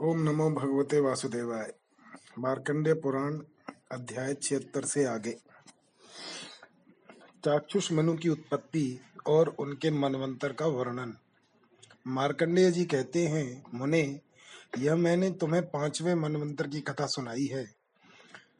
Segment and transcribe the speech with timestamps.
[0.00, 1.74] ओम नमो भगवते वासुदेवाय।
[2.38, 3.40] मार्कंडे पुराण,
[3.92, 5.30] अध्याय छिहत्तर से आगे।
[7.44, 11.16] चाक्षुष मनु की उत्पत्ति और उनके मनवंतर का वर्णन।
[12.06, 14.20] मार्कंडेय जी कहते हैं, मुने,
[14.78, 17.74] यह मैंने तुम्हें पाँचवें मनवंतर की कथा सुनाई है।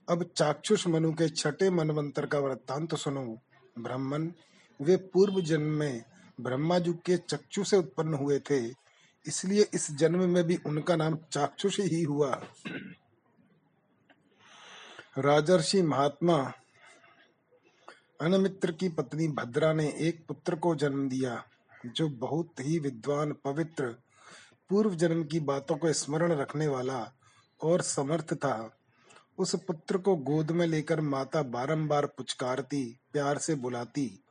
[0.09, 3.39] अब चाक्षुष मनु के छठे मनवंतर का वृत्तांत तो सुनो।
[3.79, 4.33] ब्राह्मण,
[4.81, 6.05] वे पूर्व जन्म में
[6.41, 8.86] ब्रह्मा जी के चक्षु से उत्पन्न हुए थे।
[9.27, 12.43] इसलिए इस जन्म में भी उनका नाम चाक्षुष ही हुआ।
[15.19, 16.53] राजर्षि महात्मा
[18.21, 21.45] अनमित्र की पत्नी भद्रा ने एक पुत्र को जन्म दिया,
[21.87, 23.87] जो बहुत ही विद्वान, पवित्र,
[24.69, 27.13] पूर्व जन्म की बातों को स्मरण रखने वाला
[27.63, 28.79] और समर्थ था।
[29.39, 34.25] उस पुत्र को गोद में लेकर माता बारंबार पुचकारती, प्यार से बुलाती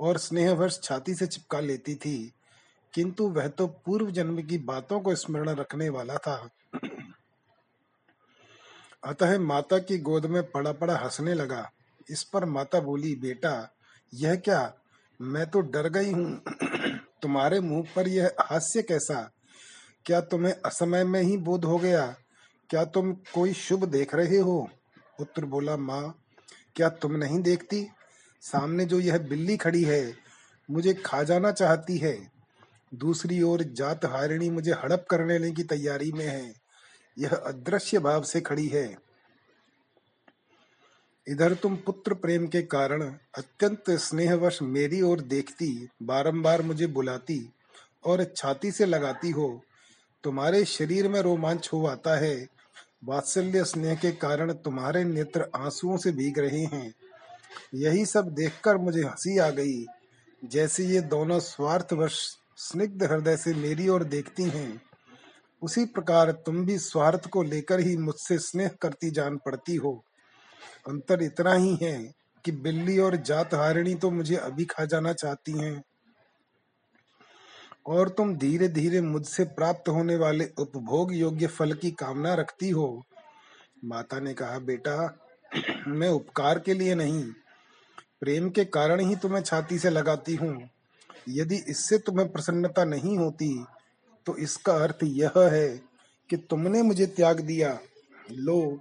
[0.00, 2.32] और स्नेहवश छाती से चिपका लेती थी।
[2.94, 6.48] किंतु वह तो पूर्व जन्म की बातों को स्मरण रखने वाला था।
[9.04, 11.70] अतः माता की गोद में पड़ा पड़ा हंसने लगा।
[12.10, 13.74] इस पर माता बोली, बेटा,
[14.14, 14.74] यह क्या?
[15.20, 16.42] मैं तो डर गई हूँ।
[17.22, 19.30] तुम्हारे मुँह पर यह हास्य कैसा?
[20.06, 22.16] क्या तुम्हें असमय में ही बोध हो गया?
[22.70, 24.68] क्या तुम कोई शुभ देख रहे हो?
[25.18, 26.18] पुत्र बोला, माँ,
[26.76, 27.88] क्या तुम नहीं देखती?
[28.40, 30.14] सामने जो यह बिल्ली खड़ी है,
[30.70, 32.39] मुझे खा जाना चाहती है।
[32.94, 36.54] दूसरी ओर जात हारिणी मुझे हड़प कर लेने की तैयारी में है।
[37.18, 38.98] यह अदृश्य भाव से खड़ी है।
[41.28, 47.52] इधर तुम पुत्र प्रेम के कारण अत्यंत स्नेहवश मेरी ओर देखती, बारंबार मुझे बुलाती
[48.04, 49.62] और छाती से लगाती हो।
[50.24, 52.48] तुम्हारे शरीर में रोमांच हो आता है।
[53.04, 56.94] वात्सल्य स्नेह के कारण तुम्हारे नेत्र आंसुओं से भीग रहे हैं।
[57.74, 59.86] यही सब देखकर मुझे हँसी आ गई।
[60.44, 64.82] जैसे ये दोनों स्वार्थवश स्निग्ध हृदय से मेरी ओर देखती हैं।
[65.62, 70.04] उसी प्रकार तुम भी स्वार्थ को लेकर ही मुझसे स्नेह करती जान पड़ती हो।
[70.88, 72.12] अंतर इतना ही है
[72.44, 75.82] कि बिल्ली और जात हारिणी तो मुझे अभी खा जाना चाहती हैं।
[77.86, 83.02] और तुम धीरे धीरे मुझसे प्राप्त होने वाले उपभोग योग्य फल की कामना रखती हो।
[83.84, 85.18] माता ने कहा, बेटा,
[85.88, 87.24] मैं उपकार के लिए नहीं।
[88.20, 90.70] प्रेम के कारण ही तुम्हें छाती से लगाती हूँ।
[91.28, 93.64] यदि इससे तुम्हें प्रसन्नता नहीं होती
[94.26, 95.68] तो इसका अर्थ यह है
[96.30, 97.78] कि तुमने मुझे त्याग दिया।
[98.30, 98.80] लो,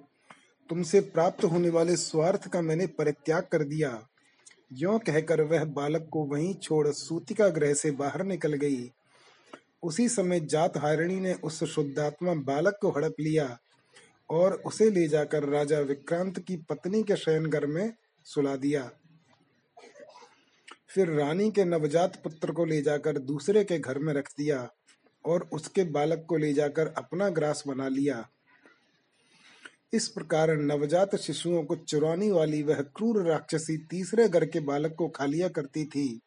[0.70, 3.92] तुमसे प्राप्त होने वाले स्वार्थ का मैंने परित्याग कर दिया।
[4.74, 8.90] यो कहकर वह बालक को वहीं छोड़ सूतिका ग्रह से बाहर निकल गई।
[9.84, 13.58] उसी समय जात हारिणी ने उस शुद्धात्मा बालक को हड़प लिया
[14.30, 17.94] और उसे ले जाकर राजा विक्रांत की पत्नी के शयन घर में
[18.26, 18.90] सुला दिया।
[20.90, 24.70] फिर रानी के नवजात पुत्र को ले जाकर दूसरे के घर में रख दिया
[25.26, 28.30] और उसके बालक को ले जाकर अपना ग्रास बना लिया।
[29.94, 35.08] इस प्रकार नवजात शिशुओं को चुराने वाली वह क्रूर राक्षसी तीसरे घर के बालक को
[35.08, 36.20] खा लिया करती थी।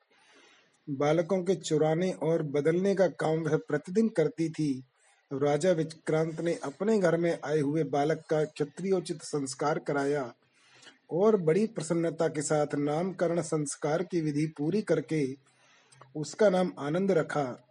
[0.91, 4.85] बालकों के चुराने और बदलने का काम वह प्रतिदिन करती थी।
[5.33, 10.35] राजा विक्रांत ने अपने घर में आए हुए बालक का क्षत्रियोचित संस्कार कराया।
[11.13, 15.35] और बड़ी प्रसन्नता के साथ नामकरण संस्कार की विधि पूरी करके
[16.17, 17.65] उसका नाम आनंद रखा।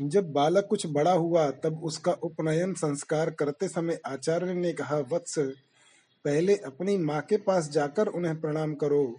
[0.00, 5.38] जब बालक कुछ बड़ा हुआ, तब उसका उपनयन संस्कार करते समय आचार्य ने कहा, वत्स,
[6.24, 9.16] पहले अपनी माँ के पास जाकर उन्हें प्रणाम करो।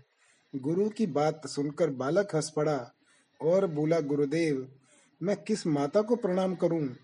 [0.56, 2.92] गुरु की बात सुनकर बालक हंस पड़ा
[3.42, 4.68] और बोला, गुरुदेव,
[5.24, 6.96] मैं किस माता को प्रणाम करूँ?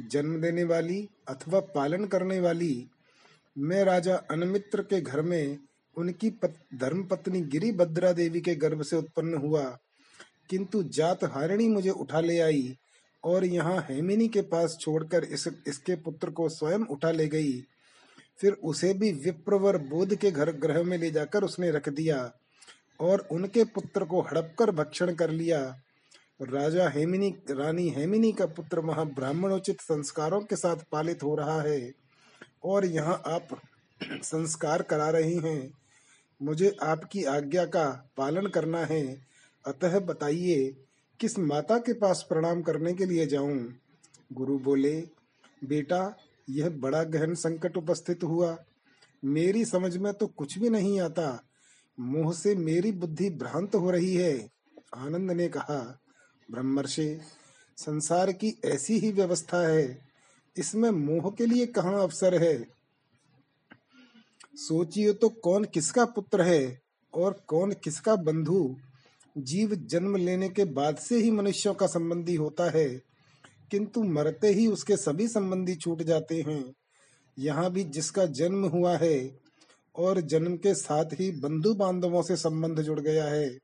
[0.00, 2.88] जन्म देने वाली अथवा पालन करने वाली
[3.58, 5.58] मैं राजा अनमित्र के घर में
[5.96, 9.78] उनकी पत, धर्म पत्नी गिरी भद्रा देवी के गर्भ से उत्पन्न हुआ।
[10.50, 12.78] किंतु जात हारिणी मुझे उठा ले आई
[13.24, 17.60] और यहाँ हेमिनी के पास छोड़कर इस इसके पुत्र को स्वयं उठा ले गई।
[18.40, 22.32] फिर उसे भी विप्रवर बोध के घर ग्रह में ले जाकर उसने रख दिया
[23.00, 25.80] और उनके पुत्र को हड़प कर भक्षण कर लिया।
[26.42, 31.99] राजा हेमिनी रानी हेमिनी का पुत्र वहाँ ब्राह्मणोचित संस्कारों के साथ पालित हो रहा है।
[32.64, 33.48] और यहाँ आप
[34.22, 35.72] संस्कार करा रही हैं।
[36.42, 39.26] मुझे आपकी आज्ञा का पालन करना है।
[39.66, 40.76] अतः बताइए,
[41.20, 43.74] किस माता के पास प्रणाम करने के लिए जाऊँ?
[44.32, 45.08] गुरु बोले,
[45.64, 46.16] बेटा,
[46.50, 48.64] यह बड़ा गहन संकट उपस्थित हुआ।
[49.24, 51.42] मेरी समझ में तो कुछ भी नहीं आता।
[52.00, 54.48] मुँह से मेरी बुद्धि भ्रांत हो रही है।
[54.96, 56.00] आनंद ने कहा,
[56.50, 57.20] ब्रह्मर्षि,
[57.76, 60.09] संसार की ऐसी ही व्यवस्था है।
[60.60, 62.56] इसमें मोह के लिए कहाँ अवसर है?
[64.58, 66.80] सोचिए तो कौन किसका पुत्र है
[67.14, 68.76] और कौन किसका बंधु?
[69.36, 72.88] जीव जन्म लेने के बाद से ही मनुष्यों का संबंधी होता है,
[73.70, 76.62] किंतु मरते ही उसके सभी संबंधी छूट जाते हैं।
[77.36, 79.30] यहाँ भी जिसका जन्म हुआ है
[79.94, 83.58] और जन्म के साथ ही बंधु बांधवों से संबंध जुड़ गया है,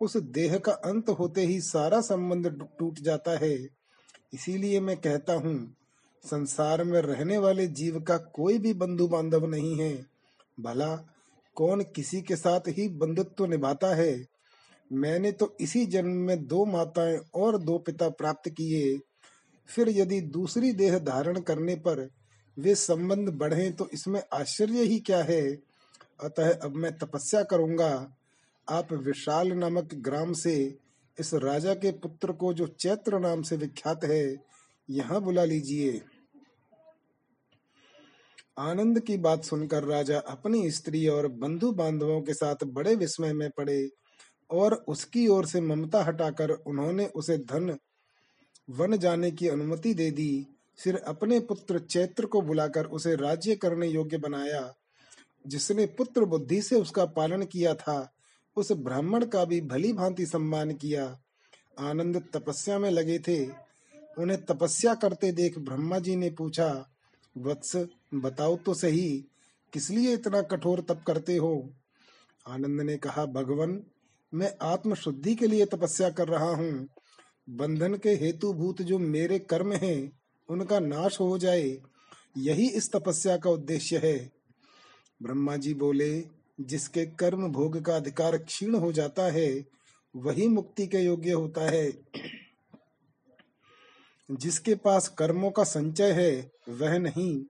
[0.00, 2.48] उस देह का अंत होते ही सारा संबंध
[2.78, 3.56] टूट जाता है।
[4.34, 5.56] इसीलिए मैं कहता हूँ
[6.24, 10.06] संसार में रहने वाले जीव का कोई भी बंधु बांधव नहीं है।
[10.60, 10.96] भला,
[11.54, 14.26] कौन किसी के साथ ही बंधुत्व निभाता है?
[14.92, 18.98] मैंने तो इसी जन्म में दो माताएँ और दो पिता प्राप्त किए।
[19.68, 22.08] फिर यदि दूसरी देह धारण करने पर
[22.58, 25.58] वे संबंध बढ़े तो इसमें आश्चर्य ही क्या है?
[26.20, 28.14] अतः अब मैं तपस्या करूँगा।
[28.68, 30.78] आप विशाल नामक ग्राम से
[31.20, 34.48] इस राजा के पुत्र को जो चैत्र नाम से विख्यात है
[34.90, 36.02] यहाँ बुला लीजिए।
[38.58, 43.50] आनंद की बात सुनकर राजा अपनी स्त्री और बंधु बांधवों के साथ बड़े विस्मय में
[43.50, 43.90] पड़े
[44.50, 47.78] और उसकी ओर से ममता हटाकर उन्होंने उसे धन,
[48.70, 50.46] वन जाने की अनुमति दे दी।
[50.78, 54.74] फिर अपने पुत्र चैत्र को बुलाकर उसे राज्य करने योग्य बनाया।
[55.46, 58.14] जिसने पुत्र बुद्धि से उसका पालन किया था,
[58.56, 61.20] उस ब्राह्मण का भी भली भांति सम्मान किया।
[61.78, 63.67] आनंद तपस्या में लगे थे।
[64.18, 66.90] उन्हें तपस्या करते देख ब्रह्मा जी ने पूछा,
[67.38, 69.24] वत्स, बताओ तो सही,
[69.72, 71.72] किस लिए इतना कठोर तप करते हो?
[72.48, 73.82] आनंद ने कहा, भगवान,
[74.34, 76.88] मैं आत्म शुद्धि के लिए तपस्या कर रहा हूँ।
[77.50, 80.12] बंधन के हेतु भूत जो मेरे कर्म हैं,
[80.48, 81.78] उनका नाश हो जाए।
[82.36, 84.32] यही इस तपस्या का उद्देश्य है।
[85.22, 86.24] ब्रह्मा जी बोले,
[86.60, 89.64] जिसके कर्म भोग का अधिकार क्षीण हो जाता है,
[90.16, 91.92] वही मुक्ति के योग्य होता है।
[94.30, 97.44] जिसके पास कर्मों का संचय है, वह नहीं।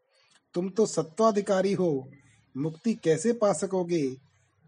[0.55, 2.11] तुम तो सत्वाधिकारी हो।
[2.57, 4.17] मुक्ति कैसे पा सकोगे?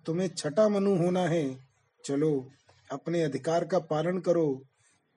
[0.06, 1.58] तुम्हें छठा मनु होना है।
[2.04, 2.50] चलो,
[2.92, 4.62] अपने अधिकार का पालन करो।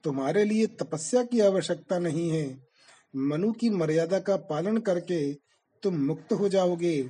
[0.04, 2.58] तुम्हारे लिए तपस्या की आवश्यकता नहीं है।
[3.16, 5.34] मनु की मर्यादा का पालन करके
[5.84, 7.04] तुम मुक्त हो जाओगे।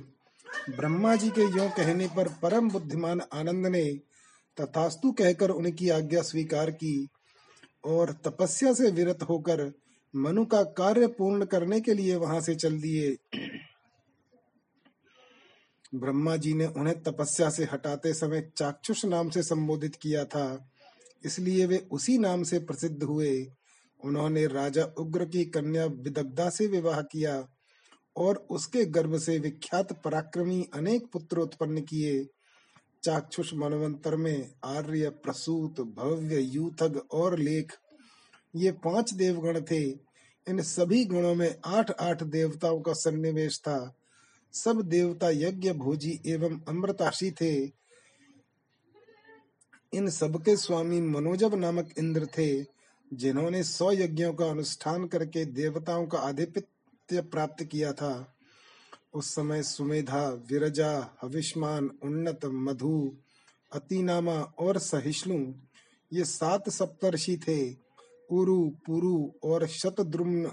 [0.70, 4.00] ब्रह्मा जी के यो कहने पर परम बुद्धिमान आनंद ने
[4.60, 7.08] तथास्तु कहकर उनकी आज्ञा स्वीकार की।
[7.86, 9.72] और तपस्या से विरत होकर
[10.16, 13.16] मनु का कार्य पूर्ण करने के लिए वहाँ से चल दिए।
[15.94, 20.70] ब्रह्मा जी ने उन्हें तपस्या से हटाते समय चाक्षुष नाम से संबोधित किया था।
[21.24, 23.46] इसलिए वे उसी नाम से प्रसिद्ध हुए।
[24.04, 27.48] उन्होंने राजा उग्र की कन्या विदग्धा से विवाह किया
[28.16, 32.26] और उसके गर्भ से विख्यात पराक्रमी अनेक पुत्र उत्पन्न किए।
[33.04, 37.72] चाक्षुष मनवंतर में आर्य, प्रसूत, भव्य, यूथग और लेख।
[38.56, 39.90] ये पाँच देवगण थे।
[40.48, 43.96] इन सभी गणों में आठ आठ देवताओं का सन्निवेश था।
[44.52, 47.64] सब देवता यज्ञ, भोजी एवं अमृताशी थे।
[49.94, 52.64] इन सबके स्वामी मनोजब नामक इंद्र थे,
[53.14, 58.33] जिन्होंने सौ यज्ञों का अनुष्ठान करके देवताओं का आधिपत्य प्राप्त किया था।
[59.14, 63.16] उस समय सुमेधा, विरजा, हविष्मान, उन्नत, मधु,
[63.72, 65.52] अतिनामा और सहिष्णु,
[66.12, 67.76] ये सात सप्तर्षि थे।
[68.30, 70.52] उरु पुरु और शतद्रुम्न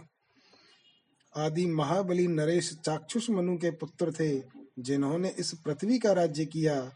[1.37, 4.43] आदि महाबली नरेश चाक्षुष मनु के पुत्र थे,
[4.79, 6.91] जिन्होंने इस पृथ्वी का राज्य किया।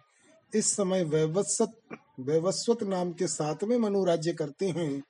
[0.55, 5.03] इस समय वैवस्वत वैवस्वत नाम के सातवें मनु राज्य करते हैं।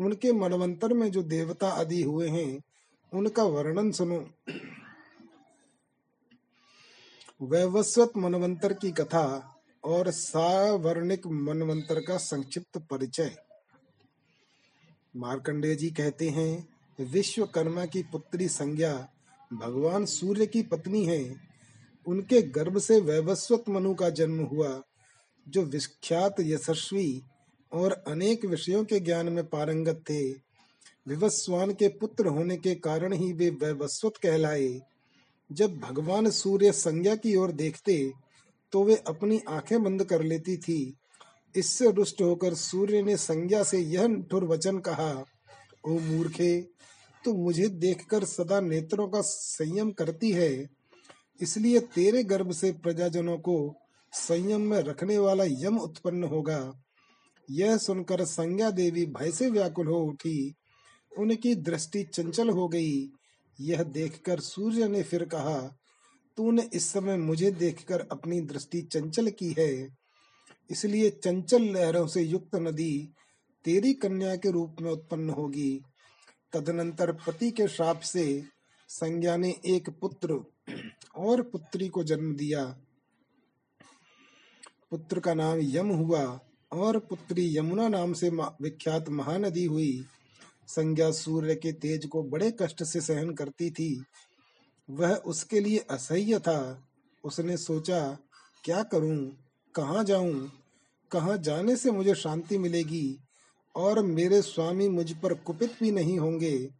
[0.00, 2.60] उनके मनवंतर में जो देवता आदि हुए हैं,
[3.14, 4.28] उनका वर्णन सुनो।
[7.42, 13.36] वैवस्वत मनवंतर की कथा और सावर्णिक मनवंतर का संक्षिप्त परिचय।
[15.16, 16.68] मार्कंडेय जी कहते हैं,
[17.00, 19.08] विश्वकर्मा की पुत्री संज्ञा
[19.52, 21.36] भगवान सूर्य की पत्नी है।
[22.06, 24.82] उनके गर्भ से वैवस्वत मनु का जन्म हुआ,
[25.48, 27.22] जो विख्यात यशस्वी
[27.72, 30.32] और अनेक विषयों के ज्ञान में पारंगत थे।
[31.08, 34.80] विवस्वान के पुत्र होने के कारण ही वे वैवस्वत कहलाए।
[35.52, 38.12] जब भगवान सूर्य संज्ञा की ओर देखते
[38.72, 40.94] तो वे अपनी आँखें बंद कर लेती थी।
[41.56, 45.24] इससे रुष्ट होकर सूर्य ने संज्ञा से यह निठुर वचन कहा,
[45.86, 46.60] ओ मूर्खे,
[47.24, 50.66] तू मुझे देखकर सदा नेत्रों का संयम करती है।
[51.40, 53.74] इसलिए तेरे गर्भ से प्रजाजनों को
[54.12, 56.72] संयम में रखने वाला यम उत्पन्न होगा।
[57.50, 60.54] यह सुनकर संज्ञा देवी भय से व्याकुल हो उठी।
[61.18, 63.10] उनकी दृष्टि चंचल हो गई।
[63.60, 65.78] यह देखकर सूर्य ने फिर कहा,
[66.36, 69.96] तूने इस समय मुझे देखकर अपनी दृष्टि चंचल की है।
[70.70, 73.12] इसलिए चंचल लहरों से युक्त नदी
[73.64, 75.80] तेरी कन्या के रूप में उत्पन्न होगी।
[76.52, 78.44] तदनंतर पति के श्राप से
[78.88, 80.40] संज्ञा ने एक पुत्र
[81.16, 82.64] और पुत्री को जन्म दिया।
[84.90, 86.40] पुत्र का नाम यम हुआ
[86.72, 90.04] और पुत्री यमुना नाम से विख्यात महानदी हुई।
[90.68, 94.04] संज्ञा सूर्य के तेज को बड़े कष्ट से सहन करती थी।
[94.90, 96.88] वह उसके लिए असह्य था।
[97.24, 98.18] उसने सोचा,
[98.64, 99.36] क्या करूँ?
[99.74, 100.52] कहाँ जाऊँ?
[101.12, 103.18] कहाँ जाने से मुझे शांति मिलेगी?
[103.76, 106.70] और मेरे स्वामी मुझ पर कुपित भी नहीं होंगे।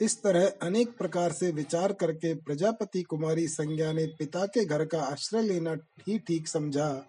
[0.00, 5.02] इस तरह अनेक प्रकार से विचार करके प्रजापति कुमारी संज्ञा ने पिता के घर का
[5.02, 5.76] आश्रय लेना
[6.08, 7.06] ही ठीक समझा।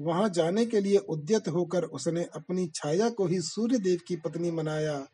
[0.00, 4.50] वहाँ जाने के लिए उद्यत होकर उसने अपनी छाया को ही सूर्य देव की पत्नी
[4.50, 5.06] बनाया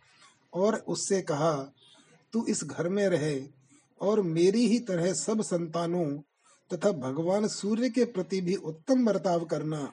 [0.53, 1.53] और उससे कहा,
[2.33, 3.41] तू इस घर में रहे
[4.01, 6.07] और मेरी ही तरह सब संतानों
[6.71, 9.93] तथा भगवान सूर्य के प्रति भी उत्तम बर्ताव करना।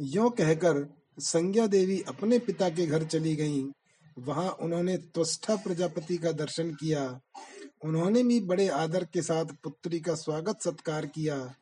[0.00, 0.86] यो कहकर
[1.18, 3.72] संज्ञा देवी अपने पिता के घर चली गईं।
[4.18, 7.20] वहाँ उन्होंने त्वष्टा प्रजापति का दर्शन किया।
[7.84, 11.54] उन्होंने भी बड़े आदर के साथ पुत्री का स्वागत सत्कार किया।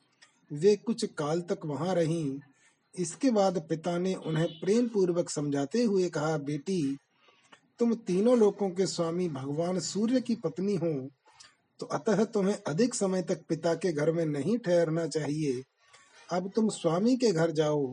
[0.50, 2.38] वे कुछ काल तक वहाँ रहीं।
[2.94, 6.96] इसके बाद पिता ने उन्हें प्रेम पूर्वक समझाते हुए कहा, बेटी,
[7.78, 10.92] तुम तीनों लोकों के स्वामी भगवान सूर्य की पत्नी हो
[11.80, 15.62] तो अतः तुम्हें अधिक समय तक पिता के घर में नहीं ठहरना चाहिए।
[16.28, 17.86] अब तुम स्वामी के घर जाओ।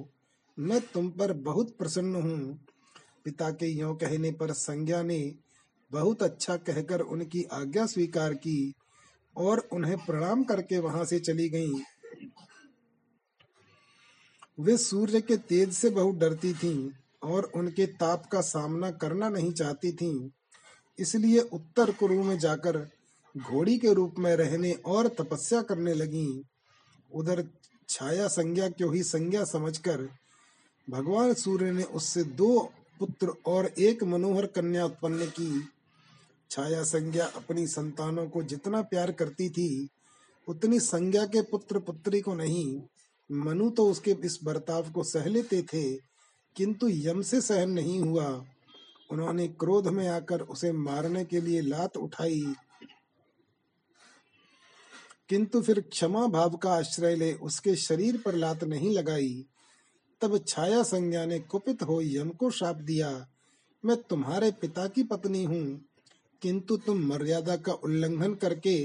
[0.58, 2.58] मैं तुम पर बहुत प्रसन्न हूँ।
[3.26, 5.20] पिता के यो कहने पर संज्ञा ने
[5.92, 8.74] बहुत अच्छा कहकर उनकी आज्ञा स्वीकार की
[9.36, 11.80] और उन्हें प्रणाम करके वहाँ से चली गईं।
[14.60, 16.90] वे सूर्य के तेज से बहुत डरती थीं
[17.24, 20.30] और उनके ताप का सामना करना नहीं चाहती थीं।
[21.00, 22.90] इसलिए उत्तर कुरु में जाकर
[23.38, 26.42] घोड़ी के रूप में रहने और तपस्या करने लगीं।
[27.14, 27.48] उधर
[27.90, 30.10] छाया संज्ञा क्यों ही संज्ञा समझकर
[30.90, 35.70] भगवान सूर्य ने उससे दो पुत्र और एक मनोहर कन्या उत्पन्न की
[36.52, 39.90] छाया संज्ञा अपनी संतानों को जितना प्यार करती थी,
[40.48, 42.82] उतनी संज्ञा के पुत्र पुत्री को नहीं
[43.29, 45.84] मनु तो उसके इस बर्ताव को सह लेते थे,
[46.55, 48.27] किंतु यम से सहन नहीं हुआ।
[49.10, 52.46] उन्होंने क्रोध में आकर उसे मारने के लिए लात उठाई।
[55.29, 59.46] किंतु फिर क्षमा भाव का आश्रय ले उसके शरीर पर लात नहीं लगाई।
[60.22, 63.10] तब छाया संज्ञा ने कुपित हो यम को श्राप दिया।
[63.84, 65.81] मैं तुम्हारे पिता की पत्नी हूँ,
[66.41, 68.77] किंतु तुम मर्यादा का उल्लंघन करके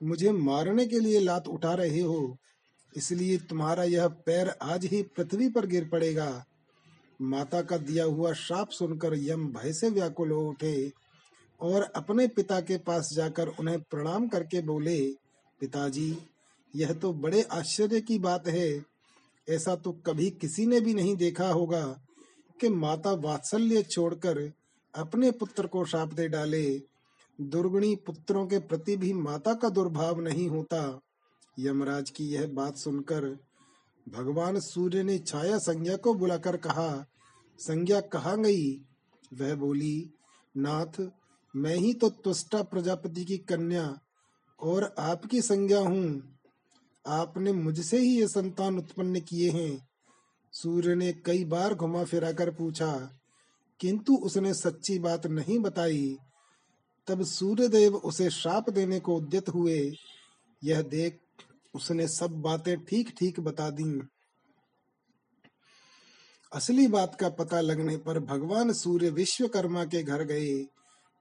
[0.00, 2.38] मुझे मारने के लिए लात उठा रहे हो।
[2.96, 6.44] इसलिए तुम्हारा यह पैर आज ही पृथ्वी पर गिर पड़ेगा।
[7.20, 10.92] माता का दिया हुआ शाप सुनकर यम भय से व्याकुल हो उठे
[11.60, 15.00] और अपने पिता के पास जाकर उन्हें प्रणाम करके बोले,
[15.60, 16.16] पिताजी,
[16.76, 18.84] यह तो बड़े आश्चर्य की बात है।
[19.48, 21.84] ऐसा तो कभी किसी ने भी नहीं देखा होगा
[22.60, 24.52] कि माता वात्सल्य छोड़कर
[24.94, 26.82] अपने पुत्र को शाप दे डाले।
[27.38, 31.00] दुर्गुणी पुत्रों के प्रति भी माता का दुर्भाव नहीं होता।
[31.58, 33.24] यमराज की यह बात सुनकर
[34.06, 37.06] भगवान सूर्य ने छाया संज्ञा को बुलाकर कहा,
[37.58, 38.72] संज्ञा कहा गई?
[39.32, 40.10] वह बोली,
[40.56, 41.00] नाथ,
[41.54, 44.00] मैं ही तो त्वष्टा प्रजापति की कन्या
[44.60, 46.38] और आपकी संज्ञा हूँ।
[47.06, 49.88] आपने मुझसे ही ये संतान उत्पन्न किए हैं।
[50.52, 53.20] सूर्य ने कई बार घुमा फिरा कर पूछा,
[53.80, 56.16] किंतु उसने सच्ची बात नहीं बताई।
[57.08, 59.92] तब सूर्यदेव उसे श्राप देने को उद्यत हुए।
[60.62, 61.18] यह देख
[61.74, 64.00] उसने सब बातें ठीक ठीक बता दी।
[66.52, 70.66] असली बात का पता लगने पर भगवान सूर्य विश्वकर्मा के घर गए।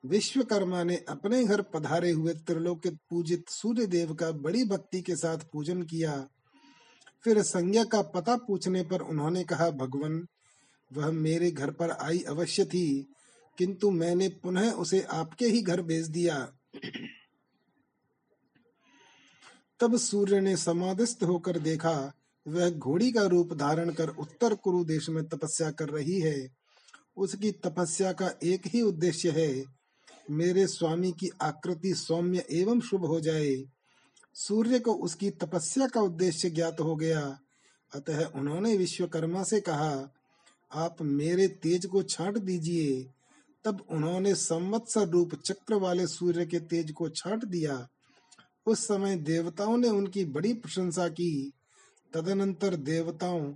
[0.04, 5.38] विश्वकर्मा ने अपने घर पधारे हुए त्रिलोक पूजित सूर्य देव का बड़ी भक्ति के साथ
[5.38, 6.28] पूजन किया।
[7.24, 10.26] फिर संज्ञा का पता पूछने पर उन्होंने कहा, भगवान,
[10.92, 13.14] वह मेरे घर पर आई अवश्य थी,
[13.58, 16.54] किंतु मैंने पुनः उसे आपके ही घर भेज दिया।
[19.82, 22.14] तब सूर्य ने समाधिस्थ होकर देखा,
[22.48, 26.50] वह घोड़ी का रूप धारण कर उत्तर कुरु देश में तपस्या कर रही है।
[27.18, 29.64] उसकी तपस्या का एक ही उद्देश्य है,
[30.32, 33.64] मेरे स्वामी की आकृति सौम्य एवं शुभ हो जाए।
[34.36, 37.40] सूर्य को उसकी तपस्या का उद्देश्य ज्ञात हो गया।
[37.96, 40.14] अतः उन्होंने विश्वकर्मा से कहा,
[40.72, 43.10] आप मेरे तेज को छांट दीजिए।
[43.66, 47.88] तब उन्होंने संवत्सर रूप चक्र वाले सूर्य के तेज को छांट दिया।
[48.66, 51.52] उस समय देवताओं ने उनकी बड़ी प्रशंसा की।
[52.14, 53.54] तदनंतर देवताओं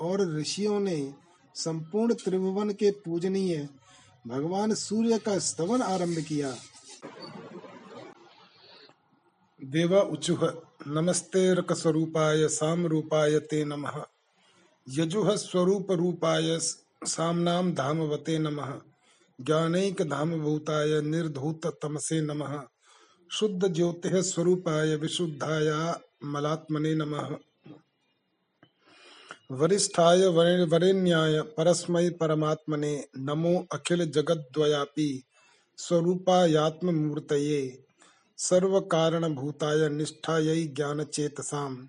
[0.00, 1.14] और ऋषियों ने
[1.54, 3.68] संपूर्ण त्रिभुवन के पूजनीय
[4.26, 6.56] भगवान सूर्य का स्तवन आरंभ किया।
[9.64, 14.04] देवा उचुह, नमस्ते रक स्वरूपाय साम रूपाय ते नमः।
[14.88, 16.58] यजुह स्वरूप रूपाय,
[17.04, 18.80] सामनाम धामवते नमः।
[19.40, 22.64] ज्ञानैक धाम भूताय निर्धूत तमसे नमः।
[23.32, 27.36] शुद्ध ज्योति स्वरूपाय विशुद्धाय मलात्मने नमः।
[29.50, 35.22] वरिष्ठाय वरेण्याय परस्मै परमात्मने नमो अखिल जगद्वयापि
[35.76, 37.84] स्वरूपायात्ममूर्तये
[38.36, 41.86] सर्वकारणभूताय निष्ठायै ज्ञानचेतसाम्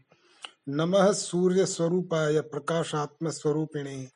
[0.70, 4.10] नमः सूर्यस्वरूपाय प्रकाशात्मस्वरूपिणे।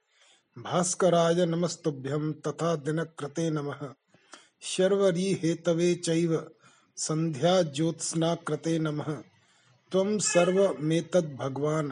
[0.60, 3.94] भास्कराय नमस्तुभ्यं तथा दिनकृते नमः।
[4.62, 6.52] शर्वरी हेतवे चैव
[6.98, 9.24] संध्या ज्योत्स्नाकृते नमः।
[9.92, 11.92] त्वं सर्वमेतद् भगवान्।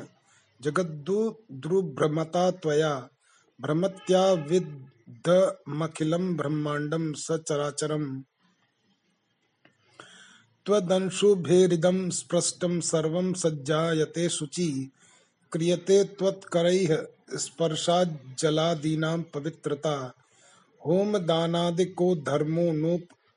[0.61, 3.09] जगद्दुर्भ्रमता त्वया।
[3.61, 8.21] भ्रमत्या विद्धमखिलं ब्रह्माण्डं सचराचरम्।
[10.65, 14.91] त्वदंशुभेरिदं स्पृष्टं सर्वं सज्जायते शुचि।
[15.51, 20.13] क्रियते त्वत्करैः स्पर्शाज्जलादीनां पवित्रता।
[20.85, 22.71] होमदानादिको धर्मो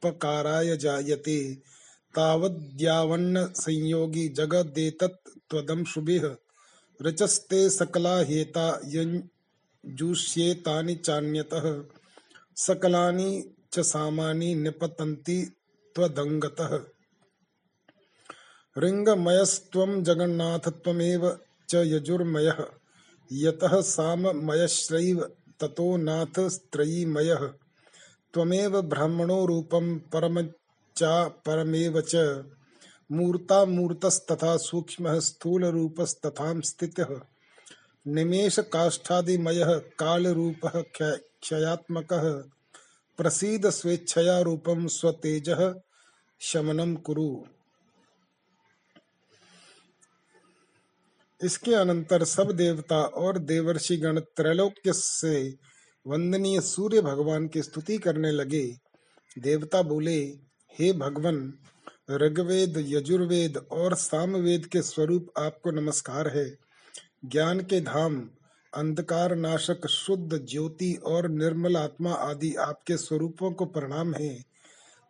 [0.04, 1.58] नोपकाराय जायते।
[2.14, 6.36] तावद्यावन्न संयोगी जगदेतत् त्वदंशुभिः
[7.02, 11.84] रचस्ते सकला हेता यञ्जुष्येतानि चान्यतः।
[12.56, 15.52] सकलानि च सामानि निपतन्ति
[15.94, 16.80] त्वदङ्गतः।
[18.78, 22.64] ऋङ्गमयस्त्वं जगन्नाथ त्वमेव च यजुर्मयः।
[23.32, 25.30] यतः साममयश्रैव
[25.60, 27.61] ततो नाथ स्त्रयीमयः।
[28.34, 32.14] त्वमेव ब्राह्मणो रूपं परमच्चा परमेव च
[33.12, 37.20] मूर्तामूर्तस्तथा सूक्ष्मः स्थूलरूपस्तथां स्थितः।
[38.06, 40.80] निमेषकाष्ठादिमयः कालरूपः
[41.42, 42.32] क्षयात्मकः
[43.18, 45.74] प्रसीद स्वेच्छया रूपं स्वतेजः
[46.40, 47.44] शमनं कुरु।
[51.44, 55.56] इसके अनंतर सब देवता और देवर्षि गण त्रैलोक्य से
[56.06, 58.78] वंदनीय सूर्य भगवान की स्तुति करने लगे।
[59.38, 60.18] देवता बोले,
[60.78, 61.54] हे भगवान,
[62.10, 66.58] ऋग्वेद, यजुर्वेद और सामवेद के स्वरूप आपको नमस्कार है।
[67.24, 68.30] ज्ञान के धाम,
[68.74, 74.44] अंधकार नाशक शुद्ध ज्योति और निर्मल आत्मा आदि आपके स्वरूपों को प्रणाम है।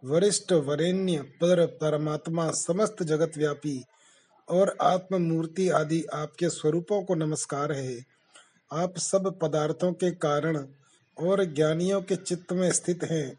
[0.04, 3.85] वरिष्ठ वरेण्य, पर परमात्मा, समस्त जगत व्यापी
[4.48, 8.05] और आत्म मूर्ति आदि आपके स्वरूपों को नमस्कार है।
[8.72, 10.66] आप सब पदार्थों के कारण
[11.18, 13.38] और ज्ञानियों के चित्त में स्थित हैं।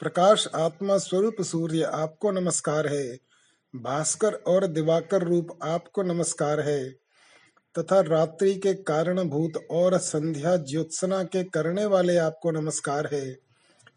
[0.00, 3.18] प्रकाश आत्मा स्वरूप सूर्य आपको नमस्कार है।
[3.76, 6.90] भास्कर और दिवाकर रूप आपको नमस्कार है।
[7.78, 13.30] तथा रात्रि के कारण भूत और संध्या ज्योत्सना के करने वाले आपको नमस्कार है।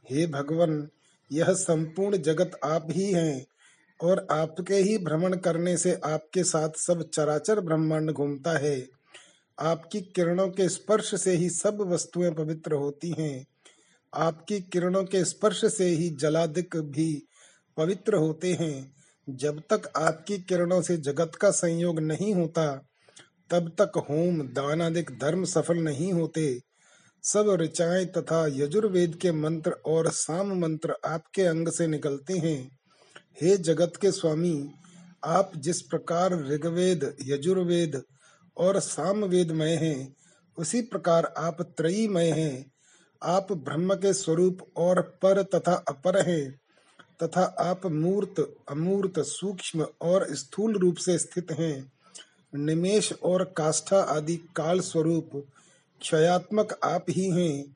[0.09, 0.89] हे भगवान,
[1.31, 3.45] यह संपूर्ण जगत आप ही हैं
[4.03, 8.96] और आपके ही भ्रमण करने से आपके साथ सब चराचर ब्रह्मांड घूमता है।
[9.59, 13.45] आपकी किरणों के स्पर्श से ही सब वस्तुएँ पवित्र होती हैं।
[14.13, 17.27] आपकी किरणों के स्पर्श से ही जलादिक भी
[17.77, 18.93] पवित्र होते हैं।
[19.29, 22.87] जब तक आपकी किरणों से जगत का संयोग नहीं होता,
[23.49, 26.59] तब तक होम दान आदिक धर्म सफल नहीं होते।
[27.23, 32.77] सब ऋचाएँ तथा यजुर्वेद के मंत्र और साम मंत्र आपके अंग से निकलते हैं।
[33.41, 34.71] हे जगत के स्वामी,
[35.25, 38.03] आप जिस प्रकार ऋग्वेद, यजुर्वेद
[38.57, 40.15] और सामवेदमय हैं।
[40.57, 42.71] उसी प्रकार आप त्रयीमय हैं।
[43.23, 46.59] आप ब्रह्म के स्वरूप और पर तथा अपर हैं।
[47.23, 51.91] तथा आप मूर्त, अमूर्त, सूक्ष्म और स्थूल रूप से स्थित हैं।
[52.55, 55.29] निमेश और काष्ठा आदि काल स्वरूप
[56.01, 57.75] क्षयात्मक आप ही हैं।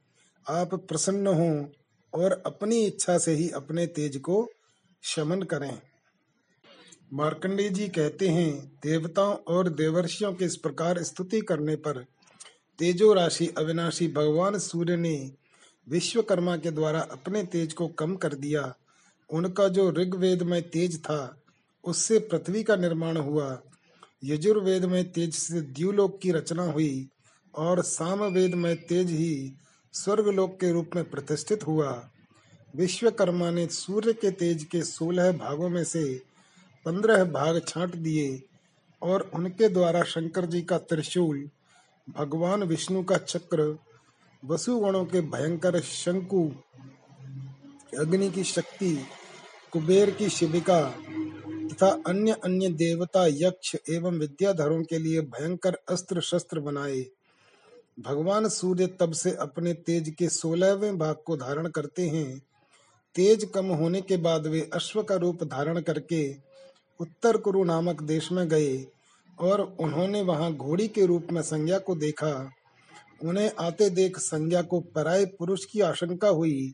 [0.49, 1.65] आप प्रसन्न हों
[2.13, 4.49] और अपनी इच्छा से ही अपने तेज को
[5.03, 5.81] शमन करें।
[7.13, 12.05] मार्कंडे जी कहते हैं, देवताओं और देवर्षियों के इस प्रकार स्तुति करने पर
[12.79, 15.31] तेजो राशि अविनाशी भगवान सूर्य ने
[15.89, 18.75] विश्वकर्मा के द्वारा अपने तेज को कम कर दिया।
[19.29, 21.41] उनका जो ऋग्वेद में तेज था,
[21.83, 23.61] उससे पृथ्वी का निर्माण हुआ।
[24.23, 27.09] यजुर्वेद में तेज से द्यूलोक की रचना हुई
[27.55, 29.53] और सामवेद में तेज ही
[29.93, 32.09] स्वर्गलोक के रूप में प्रतिष्ठित हुआ।
[32.75, 36.30] विश्वकर्मा ने सूर्य के तेज के सोलह भागों में से
[36.85, 38.41] पंद्रह भाग छांट दिए
[39.01, 41.49] और उनके द्वारा शंकर जी का त्रिशूल,
[42.17, 43.77] भगवान विष्णु का चक्र,
[44.45, 46.51] वसुगणों के भयंकर शंकु,
[47.99, 49.05] अग्नि की शक्ति,
[49.71, 50.81] कुबेर की शिविका
[51.71, 57.05] तथा अन्य अन्य देवता यक्ष एवं विद्याधरों के लिए भयंकर अस्त्र शस्त्र बनाए।
[57.99, 62.41] भगवान सूर्य तब से अपने तेज के सोलहवें भाग को धारण करते हैं।
[63.15, 66.50] तेज कम होने के बाद वे अश्व का रूप धारण करके
[67.01, 68.85] उत्तर कुरु नामक देश में गए
[69.39, 72.33] और उन्होंने वहाँ घोड़ी के रूप में संज्ञा को देखा।
[73.23, 76.73] उन्हें आते देख संज्ञा को पराय पुरुष की आशंका हुई,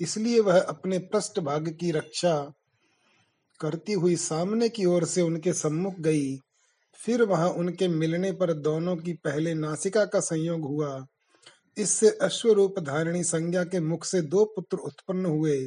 [0.00, 2.34] इसलिए वह अपने पृष्ठ भाग की रक्षा
[3.60, 6.36] करती हुई सामने की ओर से उनके सम्मुख गई।
[7.00, 11.06] फिर वहाँ उनके मिलने पर दोनों की पहले नासिका का संयोग हुआ।
[11.76, 15.58] इससे अश्वरूप धारिणी संज्ञा के मुख से दो पुत्र उत्पन्न हुए।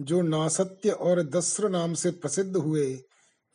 [0.00, 2.96] जो नासत्य और दस्र नाम से प्रसिद्ध हुए,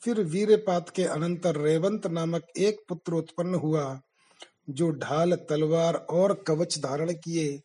[0.04, 4.02] फिर वीरपात के अनंतर रेवंत नामक एक पुत्र उत्पन्न हुआ,
[4.70, 7.62] जो ढाल, तलवार और कवच धारण किए।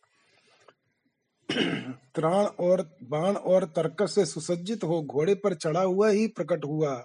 [2.15, 6.95] त्राण और बाण और तर्कस से सुसज्जित हो घोड़े पर चढ़ा हुआ ही प्रकट हुआ।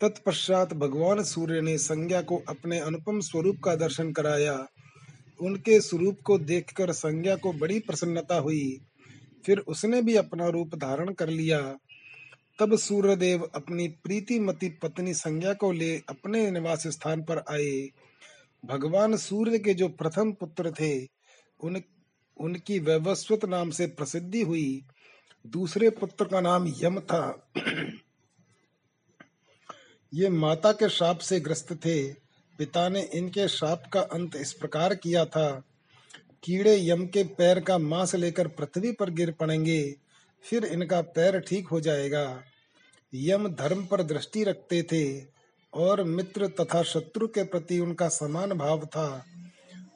[0.00, 4.66] तत्पश्चात भगवान सूर्य ने संज्ञा को अपने अनुपम स्वरूप का दर्शन कराया।
[5.40, 8.80] उनके स्वरूप को देखकर संज्ञा को बड़ी प्रसन्नता हुई।
[9.46, 11.78] फिर उसने भी अपना रूप धारण कर लिया।
[12.58, 17.88] तब सूर्यदेव अपनी प्रीतिमती पत्नी संज्ञा को ले अपने निवास स्थान पर आए।
[18.64, 21.08] भगवान सूर्य के जो प्रथम पुत्र थे,
[21.60, 21.82] उन,
[22.40, 24.82] उनकी वैवस्वत नाम से प्रसिद्धि हुई।
[25.46, 27.52] दूसरे पुत्र का नाम यम था।
[30.14, 32.12] ये माता के श्राप से ग्रस्त थे।
[32.58, 35.62] पिता ने इनके श्राप का अंत इस प्रकार किया था।
[36.46, 39.94] कीड़े यम के पैर का मांस लेकर पृथ्वी पर गिर पड़ेंगे,
[40.44, 42.42] फिर इनका पैर ठीक हो जाएगा।
[43.12, 45.06] यम धर्म पर दृष्टि रखते थे
[45.72, 49.24] और मित्र तथा शत्रु के प्रति उनका समान भाव था।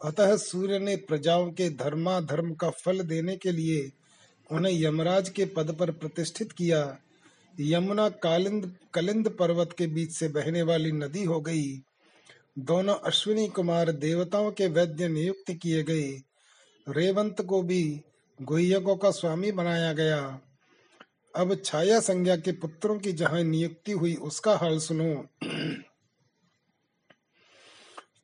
[0.04, 3.90] अतः सूर्य ने प्रजाओं के धर्मा धर्म का फल देने के लिए
[4.50, 6.80] उन्हें यमराज के पद पर प्रतिष्ठित किया।
[7.60, 11.70] यमुना कालिंद, कलिंद पर्वत के बीच से बहने वाली नदी हो गई।
[12.58, 16.10] दोनों अश्विनी कुमार देवताओं के वैद्य नियुक्त किए गए।
[16.88, 18.00] रेवंत को भी
[18.42, 20.40] गुह्यकों का स्वामी बनाया गया।
[21.36, 25.26] अब छाया संज्ञा के पुत्रों की जहाँ नियुक्ति हुई, उसका हाल सुनो।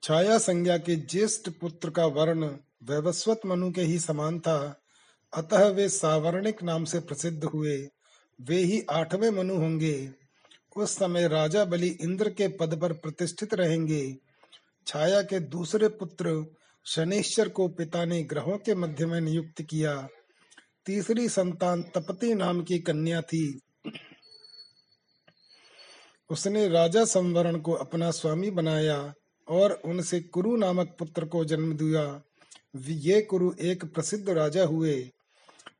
[0.03, 2.47] छाया संज्ञा के ज्येष्ठ पुत्र का वर्ण
[2.85, 4.81] वैवस्वत मनु के ही समान था।
[5.35, 7.88] अतः वे सावर्णिक नाम से प्रसिद्ध हुए।
[8.40, 10.11] वे ही आठवें मनु होंगे।
[10.77, 14.16] उस समय राजा बलि इंद्र के पद पर प्रतिष्ठित रहेंगे।
[14.87, 16.55] छाया के दूसरे पुत्र
[16.88, 20.09] शनिश्चर को पिता ने ग्रहों के मध्य में नियुक्त किया।
[20.87, 23.61] तीसरी संतान तपति नाम की कन्या थी।
[26.31, 29.14] उसने राजा संवरण को अपना स्वामी बनाया
[29.49, 32.22] और उनसे कुरु नामक पुत्र को जन्म दिया।
[32.77, 35.11] ये कुरु एक प्रसिद्ध राजा हुए।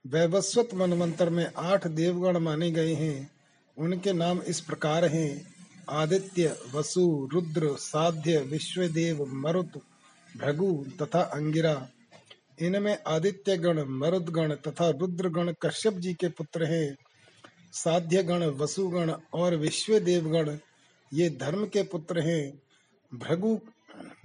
[0.07, 3.31] वैवस्वत मनमंत्र में आठ देवगण माने गए हैं।
[3.79, 5.55] उनके नाम इस प्रकार हैं।
[5.91, 9.81] आदित्य, वसु, रुद्र, साध्य, विश्वदेव, मरुत
[10.37, 11.89] भृगु तथा अंगिरा।
[12.61, 16.97] इनमें आदित्य गण मरुद गण तथा रुद्र गण कश्यप जी के पुत्र हैं।
[17.73, 20.59] साध्य गण वसुगण और विश्व देवगण
[21.15, 22.63] ये धर्म के पुत्र हैं।
[23.15, 23.61] भृगु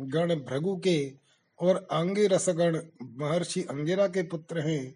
[0.01, 1.13] गण भृगु के
[1.59, 4.95] और आंगिरस गण महर्षि अंगिरा के पुत्र हैं।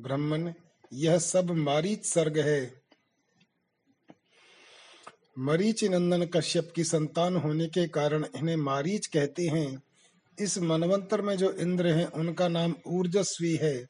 [0.00, 0.52] ब्राह्मण,
[0.92, 2.82] यह सब मारीच सर्ग है।
[5.38, 9.82] मरीच नंदन कश्यप की संतान होने के कारण इन्हें मारीच कहते हैं।
[10.40, 13.86] इस मनवंतर में जो इंद्र हैं, उनका नाम ऊर्जस्वी है।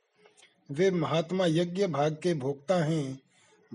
[0.71, 3.21] वे महात्मा यज्ञ भाग के भोक्ता हैं।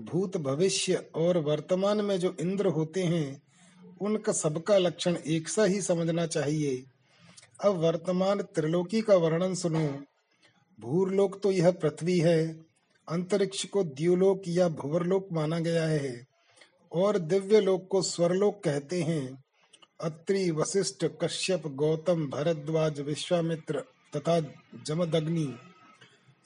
[0.00, 3.42] भूत भविष्य और वर्तमान में जो इंद्र होते हैं,
[4.00, 6.84] उनका सबका लक्षण एक सा ही समझना चाहिए।
[7.64, 10.02] अब वर्तमान त्रिलोकी का वर्णन सुनो।
[10.80, 12.60] भूरलोक तो यह पृथ्वी है।
[13.08, 16.26] अंतरिक्ष को द्युलोक या भुवरलोक माना गया है।
[16.92, 19.44] और दिव्य लोक को स्वरलोक कहते हैं।
[20.00, 23.80] अत्रि वशिष्ठ कश्यप गौतम भरद्वाज विश्वामित्र
[24.16, 24.40] तथा
[24.86, 25.58] जमदग्नि।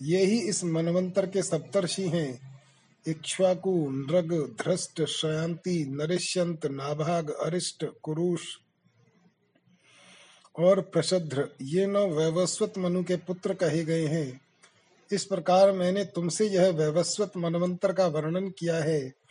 [0.02, 2.60] ये ही इस मनवंतर के सप्तर्षि हैं।
[3.08, 8.42] इक्ष्वाकु, नृग ध्रष्ट शयांति नरिष्यंत, नाभाग, अरिष्ट, कुरुष
[10.58, 14.40] और प्रशद्र, ये नौ वैवस्वत मनु के पुत्र कहे गए हैं।
[15.12, 19.21] इस प्रकार मैंने तुमसे यह वैवस्वत मनवंतर का वर्णन किया है।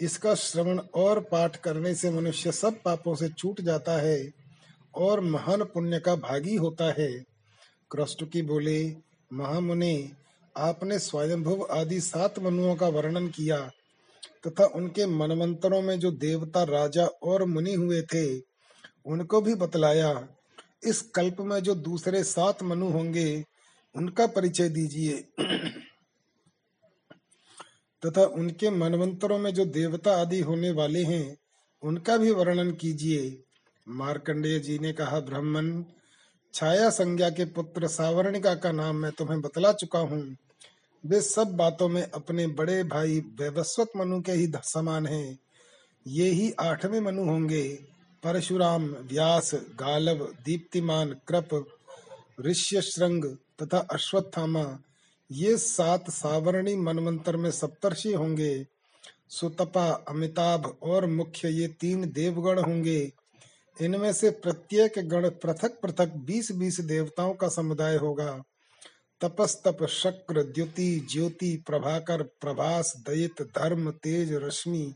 [0.00, 4.30] इसका श्रवण और पाठ करने से मनुष्य सब पापों से छूट जाता है
[4.94, 7.32] और महान पुण्य का भागी होता है।
[7.96, 8.96] की बोले,
[9.32, 10.12] महामुनि,
[10.56, 13.70] आपने स्वयंभुव आदि सात मनुओं का वर्णन किया
[14.46, 18.38] तथा उनके मनमंत्रों में जो देवता, राजा और मुनि हुए थे,
[19.06, 20.28] उनको भी बतलाया,
[20.84, 23.44] इस कल्प में जो दूसरे सात मनु होंगे,
[23.96, 25.24] उनका परिचय दीजिए।
[28.06, 31.36] तथा उनके मनवंतरों में जो देवता आदि होने वाले हैं,
[31.82, 33.42] उनका भी वर्णन कीजिए।
[33.88, 35.84] मार्कंडेय जी ने कहा, ब्राह्मण,
[36.54, 40.36] छाया संज्ञा के पुत्र सावर्णिका का नाम मैं तुम्हें बतला चुका हूँ।
[41.06, 45.38] वे सब बातों में अपने बड़े भाई वैवस्वत मनु के ही समान हैं।
[46.06, 47.84] ये ही आठवें मनु होंगे।
[48.22, 51.66] परशुराम, व्यास, गालव, दीप्तिमान, कृप
[52.40, 53.24] ऋष्यश्रृंग
[53.62, 54.78] तथा अश्वत्थामा
[55.32, 58.66] ये सात सावरणी मनमंत्र में सप्तर्षि होंगे।
[59.28, 63.12] सुतपा, अमिताभ और मुख्य ये तीन देवगण होंगे।
[63.80, 68.42] इनमें से प्रत्येक गण पृथक पृथक बीस बीस देवताओं का समुदाय होगा।
[69.20, 74.94] तपस्तप शक्र, द्युति, ज्योति, प्रभाकर, प्रभास, दयित, धर्म, तेज, रश्मि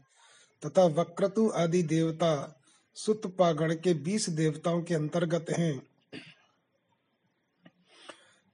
[0.66, 2.60] तथा वक्रतु आदि देवता
[2.94, 5.82] सुतपा गण के बीस देवताओं के अंतर्गत हैं।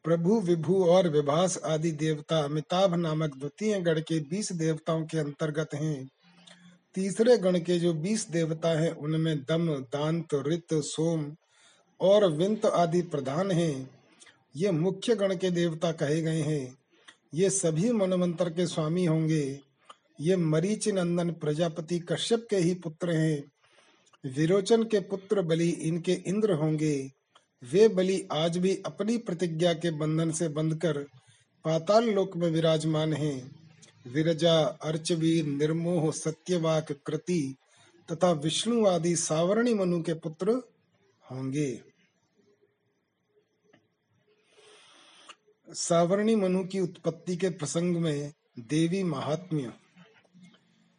[0.04, 5.68] प्रभु, विभु और विभास आदि देवता अमिताभ नामक द्वितीय गण के बीस देवताओं के अंतर्गत
[5.74, 6.08] हैं।
[6.94, 11.36] तीसरे गण के जो बीस देवता हैं, उनमें दम, दांत, रित, सोम
[12.00, 13.90] और विंत आदि प्रधान हैं।
[14.56, 16.76] ये मुख्य गण के देवता कहे गए हैं।
[17.34, 19.60] ये सभी मनमंत्र के स्वामी होंगे।
[20.20, 23.44] ये मरीच नंदन प्रजापति कश्यप के ही पुत्र हैं।
[24.26, 27.10] विरोचन के पुत्र बलि इनके इंद्र होंगे।
[27.64, 30.98] वे बलि आज भी अपनी प्रतिज्ञा के बंधन से बंधकर
[31.64, 33.62] पाताल लोक में विराजमान हैं।
[34.08, 37.56] विरजा, अर्चवीर, निर्मोह, सत्यवाक, कृति
[38.12, 40.50] तथा विष्णु आदि सावरणी मनु के पुत्र
[41.30, 41.80] होंगे।
[45.68, 49.72] सावरणी मनु की उत्पत्ति के प्रसंग में देवी महात्म्य।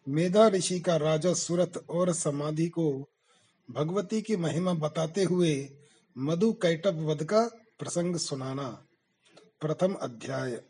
[0.10, 3.10] मेधा ऋषि का राजा सुरथ और समाधि को
[3.72, 5.70] भगवती की महिमा बताते हुए
[6.16, 7.42] मधु कैटप वध का
[7.80, 8.68] प्रसंग सुनाना,
[9.62, 10.62] प्रथम अध्याय।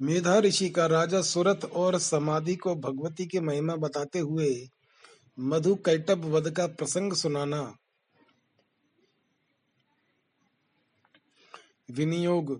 [0.00, 4.48] मेधा ऋषि का राजा सुरथ और समाधि को भगवती की महिमा बताते हुए
[5.38, 7.60] मधु कैटप वध का प्रसंग सुनाना।
[11.90, 12.54] विनियोग,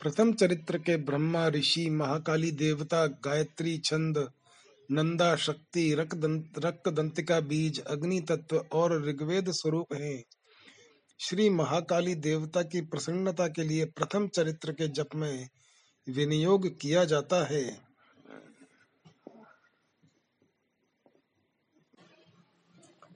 [0.00, 4.18] प्रथम चरित्र के ब्रह्मा, ऋषि, महाकाली देवता, गायत्री, छंद,
[4.88, 10.22] नंदा, शक्ति रक्त दंतिका बीज अग्नि तत्व और ऋग्वेद स्वरूप हैं।
[11.20, 15.48] श्री महाकाली देवता की प्रसन्नता के लिए प्रथम चरित्र के जप में
[16.06, 17.64] विनियोग किया जाता है।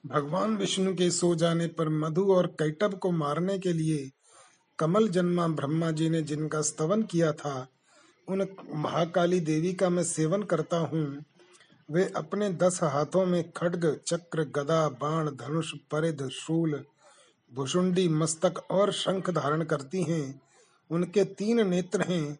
[0.06, 4.10] भगवान विष्णु के सो जाने पर मधु और कैटब को मारने के लिए
[4.78, 7.66] कमल जन्मा ब्रह्मा जी ने जिनका स्तवन किया था,
[8.28, 11.24] उन महाकाली देवी का मैं सेवन करता हूँ।
[11.88, 16.84] वे अपने दस हाथों में खड्ग, चक्र, गदा, बाण, धनुष, परिध, शूल
[17.54, 20.42] भुषुंडी मस्तक और शंख धारण करती हैं।
[20.90, 22.38] उनके तीन नेत्र हैं।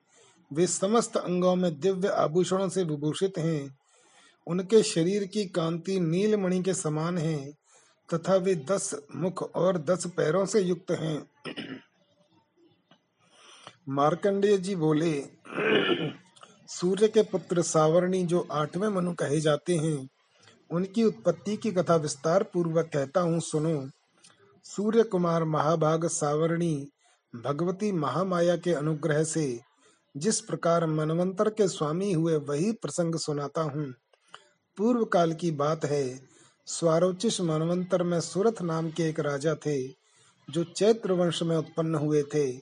[0.52, 3.78] वे समस्त अंगों में दिव्य आभूषणों से विभूषित हैं।
[4.46, 7.52] उनके शरीर की कांति नीलमणि के समान है,
[8.14, 11.30] तथा वे दस मुख और दस पैरों से युक्त हैं।
[13.88, 15.24] मार्कंडेय जी बोले,
[16.68, 20.08] सूर्य के पुत्र सावरणी जो आठवें मनु कहे जाते हैं,
[20.70, 23.90] उनकी उत्पत्ति की कथा विस्तार पूर्वक कहता हूँ, सुनो।
[24.64, 26.88] सूर्य कुमार महाभाग सावरणी
[27.36, 29.60] भगवती महामाया के अनुग्रह से
[30.16, 33.94] जिस प्रकार मनवंतर के स्वामी हुए वही प्रसंग सुनाता हूँ।
[34.78, 36.20] पूर्व काल की बात है,
[36.66, 39.88] स्वारोचिष मनवंतर में सुरथ नाम के एक राजा थे,
[40.50, 42.58] जो चैत्र वंश में उत्पन्न हुए थे।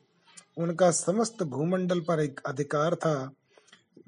[0.59, 3.31] उनका समस्त भूमंडल पर एक अधिकार था।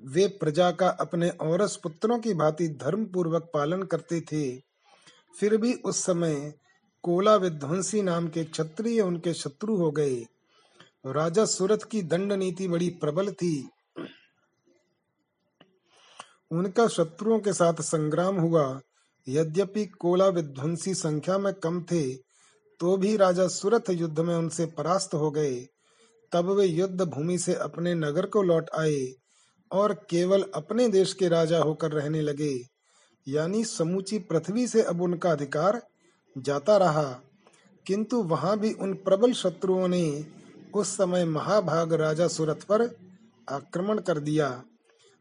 [0.04, 4.56] वे प्रजा का अपने औरस पुत्रों की भांति धर्म पूर्वक पालन करते थे।
[5.40, 6.54] फिर भी उस समय
[7.04, 10.14] कोला विध्वंसी नाम के क्षत्रिय उनके शत्रु हो गए।
[11.06, 13.68] राजा सूरत की दंड नीति बड़ी प्रबल थी।
[16.50, 18.80] उनका शत्रुओं के साथ संग्राम हुआ।
[19.26, 22.14] यद्यपि कोला विध्वंसी संख्या में कम थे
[22.80, 25.54] तो भी राजा सूरत युद्ध में उनसे परास्त हो गए।
[26.32, 29.06] तब वे युद्ध भूमि से अपने नगर को लौट आए
[29.70, 32.54] और केवल अपने देश के राजा होकर रहने लगे।
[33.26, 35.82] यानी समूची पृथ्वी से अब उनका अधिकार
[36.36, 37.02] जाता रहा।
[37.86, 40.24] किंतु वहाँ भी उन प्रबल शत्रुओं ने
[40.74, 42.82] उस समय महाभाग राजा सुरथ पर
[43.48, 44.48] आक्रमण कर दिया।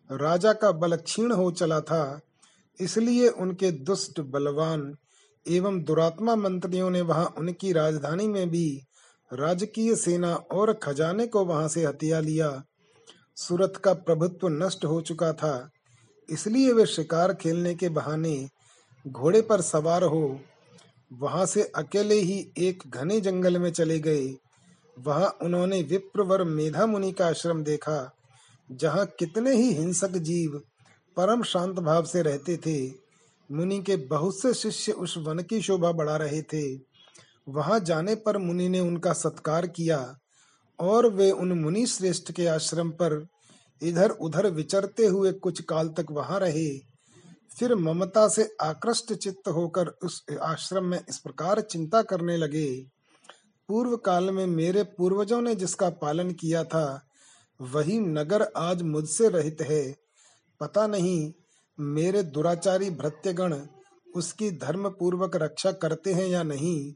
[0.10, 2.19] राजा का बल क्षीण हो चला था,
[2.80, 4.93] इसलिए उनके दुष्ट बलवान
[5.45, 8.82] एवं दुरात्मा मंत्रियों ने वहाँ उनकी राजधानी में भी
[9.32, 12.52] राजकीय सेना और खजाने को वहाँ से हथिया लिया।
[13.38, 15.69] सूरत का प्रभुत्व नष्ट हो चुका था,
[16.30, 18.50] इसलिए वे शिकार खेलने के बहाने
[19.06, 20.39] घोड़े पर सवार हो
[21.12, 24.26] वहाँ से अकेले ही एक घने जंगल में चले गए।
[24.97, 28.12] वहाँ उन्होंने विप्रवर मेधा मुनि का आश्रम देखा,
[28.71, 30.62] जहाँ कितने ही हिंसक जीव
[31.17, 32.91] परम शांत भाव से रहते थे।
[33.50, 36.63] मुनि के बहुत से शिष्य उस वन की शोभा बढ़ा रहे थे।
[37.50, 40.15] वहाँ जाने पर मुनि ने उनका सत्कार किया
[40.80, 43.26] और वे उन मुनि श्रेष्ठ के आश्रम पर
[43.82, 46.90] इधर उधर विचरते हुए कुछ काल तक वहाँ रहे।
[47.59, 52.85] फिर ममता से आकृष्ट चित्त होकर उस आश्रम में इस प्रकार चिंता करने लगे।
[53.67, 57.07] पूर्व काल में मेरे पूर्वजों ने जिसका पालन किया था,
[57.61, 59.95] वही नगर आज मुझसे रहित है।
[60.59, 61.33] पता नहीं,
[61.79, 63.61] मेरे दुराचारी भृत्यगण
[64.15, 66.93] उसकी धर्म पूर्वक रक्षा करते हैं या नहीं,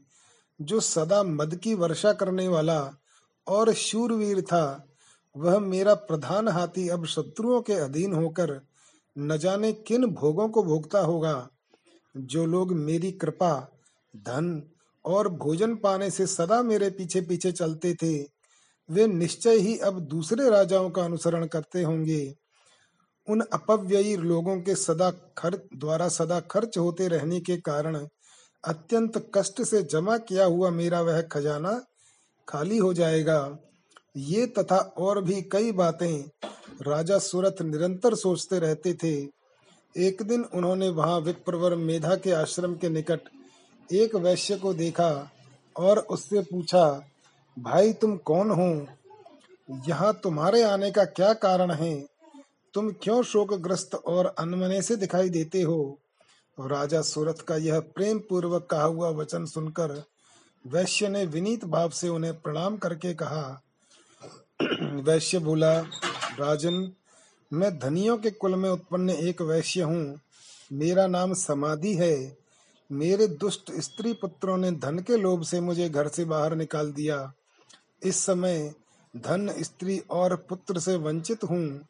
[0.60, 2.90] जो सदा मद की वर्षा करने वाला
[3.46, 4.86] और शूरवीर था,
[5.36, 8.65] वह मेरा प्रधान हाथी अब शत्रुओं के अधीन होकर
[9.18, 11.48] न जाने किन भोगों को भोगता होगा।
[12.16, 13.68] जो लोग मेरी कृपा,
[14.16, 14.62] धन
[15.04, 18.16] और भोजन पाने से सदा मेरे पीछे पीछे चलते थे,
[18.88, 22.34] वे निश्चय ही अब दूसरे राजाओं का अनुसरण करते होंगे।
[23.28, 28.06] उन अपव्ययी लोगों के सदा खर्च द्वारा सदा खर्च होते रहने के कारण
[28.64, 31.80] अत्यंत कष्ट से जमा किया हुआ मेरा वह खजाना
[32.48, 33.58] खाली हो जाएगा।
[34.16, 36.30] ये तथा और भी कई बातें
[36.82, 39.28] राजा सूरत निरंतर सोचते रहते थे।
[39.96, 43.20] एक दिन उन्होंने वहाँ विप्रवर मेधा के आश्रम के निकट
[43.92, 45.30] एक वैश्य को देखा
[45.76, 47.08] और उससे पूछा,
[47.58, 48.86] भाई, तुम कौन हो?
[49.88, 52.06] यहाँ तुम्हारे आने का क्या कारण है?
[52.74, 55.98] तुम क्यों शोकग्रस्त और अनमने से दिखाई देते हो?
[56.60, 60.04] राजा सूरत का यह प्रेम पूर्वक कहा हुआ वचन सुनकर
[60.66, 63.62] वैश्य ने विनीत भाव से उन्हें प्रणाम करके कहा।
[64.82, 65.82] वैश्य बोला
[66.40, 66.92] राजन,
[67.52, 70.20] मैं धनियों के कुल में उत्पन्न एक वैश्य हूँ।
[70.72, 72.36] मेरा नाम समाधि है।
[72.92, 77.32] मेरे दुष्ट स्त्री पुत्रों ने धन के लोभ से मुझे घर से बाहर निकाल दिया।
[78.02, 78.74] इस समय
[79.16, 81.80] धन, स्त्री और पुत्र से वंचित हूँ।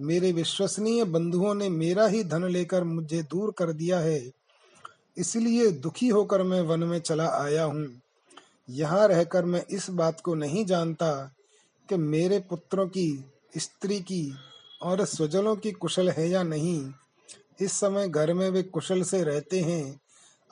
[0.00, 4.32] मेरे विश्वसनीय बंधुओं ने मेरा ही धन लेकर मुझे दूर कर दिया है।
[5.18, 8.02] इसलिए दुखी होकर मैं वन में चला आया हूँ।
[8.70, 11.32] यहाँ रहकर मैं इस बात को नहीं जानता
[11.88, 13.24] कि मेरे पुत्रों की
[13.56, 14.34] स्त्री की
[14.82, 16.92] और स्वजनों की कुशल है या नहीं?
[17.60, 20.00] इस समय घर में वे कुशल से रहते हैं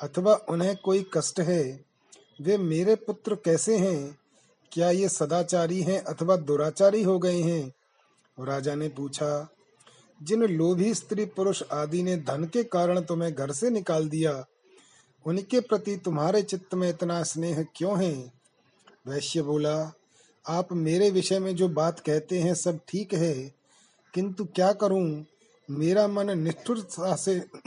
[0.00, 1.84] अथवा उन्हें कोई कष्ट है?
[2.40, 4.18] वे मेरे पुत्र कैसे हैं?
[4.72, 7.72] क्या ये सदाचारी हैं अथवा दुराचारी हो गए हैं?
[8.46, 9.48] राजा ने पूछा,
[10.22, 14.44] जिन लोभी स्त्री पुरुष आदि ने धन के कारण तुम्हें घर से निकाल दिया,
[15.26, 18.32] उनके प्रति तुम्हारे चित्त में इतना स्नेह क्यों है?
[19.06, 19.95] वैश्य बोला
[20.48, 23.52] आप मेरे विषय में जो बात कहते हैं सब ठीक है,
[24.14, 25.24] किंतु क्या करूँ?
[25.70, 27.42] मेरा मन निष्ठुरता से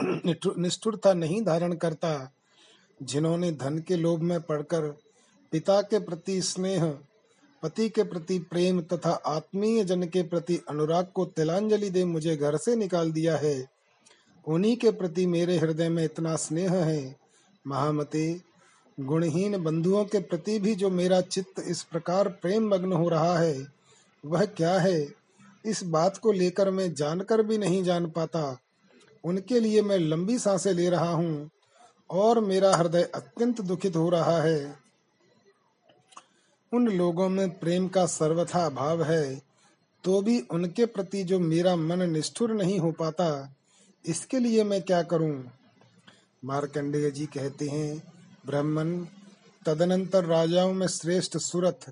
[0.58, 2.32] निष्ठुरता नहीं धारण करता,
[3.02, 4.98] जिन्होंने धन के लोभ में पड़कर
[5.52, 6.84] पिता के प्रति स्नेह,
[7.62, 12.56] पति के प्रति प्रेम तथा आत्मीय जन के प्रति अनुराग को तिलांजलि दे मुझे घर
[12.56, 13.68] से निकाल दिया है।
[14.46, 17.16] उन्हीं के प्रति मेरे हृदय में इतना स्नेह है।
[17.66, 18.49] महामते
[18.98, 23.66] गुणहीन बंधुओं के प्रति भी जो मेरा चित्त इस प्रकार प्रेम मग्न हो रहा है,
[24.24, 25.06] वह क्या है?
[25.64, 28.58] इस बात को लेकर मैं जानकर भी नहीं जान पाता।
[29.24, 31.50] उनके लिए मैं लंबी साँसें ले रहा हूँ
[32.10, 34.78] और मेरा हृदय अत्यंत दुखित हो रहा है।
[36.72, 39.42] उन लोगों में प्रेम का सर्वथा अभाव है
[40.04, 43.54] तो भी उनके प्रति जो मेरा मन निष्ठुर नहीं हो पाता,
[44.04, 45.44] इसके लिए मैं क्या करूँ?
[46.42, 48.02] मार्कंडेय जी कहते हैं
[48.50, 49.04] ब्राह्मण,
[49.66, 51.90] तदनंतर राजाओं में श्रेष्ठ सुरथ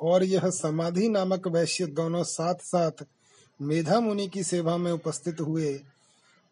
[0.00, 3.04] और यह समाधि नामक वैश्य दोनों साथ साथ
[3.60, 5.80] मेधा मुनि की सेवा में उपस्थित हुए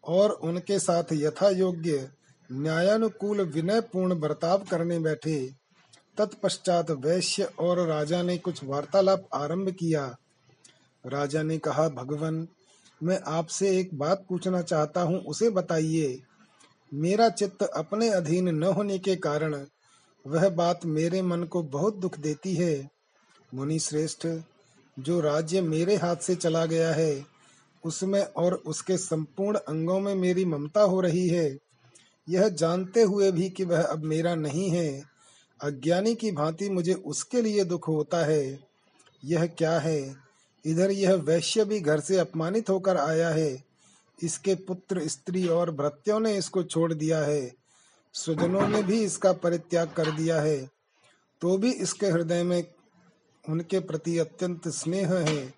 [0.03, 2.09] और उनके साथ यथा योग्य
[2.51, 5.37] न्यायानुकूल विनय पूर्ण बर्ताव करने बैठे।
[6.17, 10.05] तत्पश्चात वैश्य और राजा ने कुछ वार्तालाप आरंभ किया।
[11.05, 12.47] राजा ने कहा, भगवान,
[13.03, 16.19] मैं आपसे एक बात पूछना चाहता हूँ, उसे बताइए।
[16.93, 19.65] मेरा चित्त अपने अधीन न होने के कारण
[20.27, 22.89] वह बात मेरे मन को बहुत दुख देती है।
[23.53, 24.27] मुनि श्रेष्ठ,
[24.99, 27.25] जो राज्य मेरे हाथ से चला गया है,
[27.83, 31.57] उसमें और उसके संपूर्ण अंगों में मेरी ममता हो रही है।
[32.29, 35.03] यह जानते हुए भी कि वह अब मेरा नहीं है।
[35.63, 38.59] अज्ञानी की भांति मुझे उसके लिए दुख होता है।
[39.25, 40.15] यह क्या है?
[40.65, 43.70] इधर यह वैश्य भी घर से अपमानित होकर आया है।
[44.23, 47.53] इसके पुत्र, स्त्री और भृत्यों ने इसको छोड़ दिया है।
[48.13, 50.69] स्वजनों ने भी इसका परित्याग कर दिया है।
[51.41, 52.63] तो भी इसके हृदय में
[53.49, 55.53] उनके प्रति अत्यंत स्नेह है।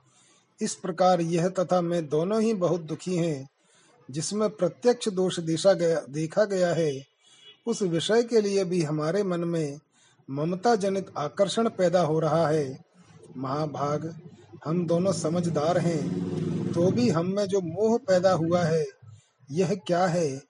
[0.62, 3.50] इस प्रकार यह तथा मैं दोनों ही बहुत दुखी हैं,
[4.12, 7.04] जिसमें प्रत्यक्ष दोष देखा गया देखा गया है।
[7.68, 9.80] उस विषय के लिए भी हमारे मन में
[10.30, 12.86] ममता जनित आकर्षण पैदा हो रहा है।
[13.38, 14.20] महाभाग,
[14.66, 16.34] हम दोनों समझदार हैं।
[16.74, 18.86] तो भी हम में जो मोह पैदा हुआ है,
[19.52, 20.42] यह क्या है?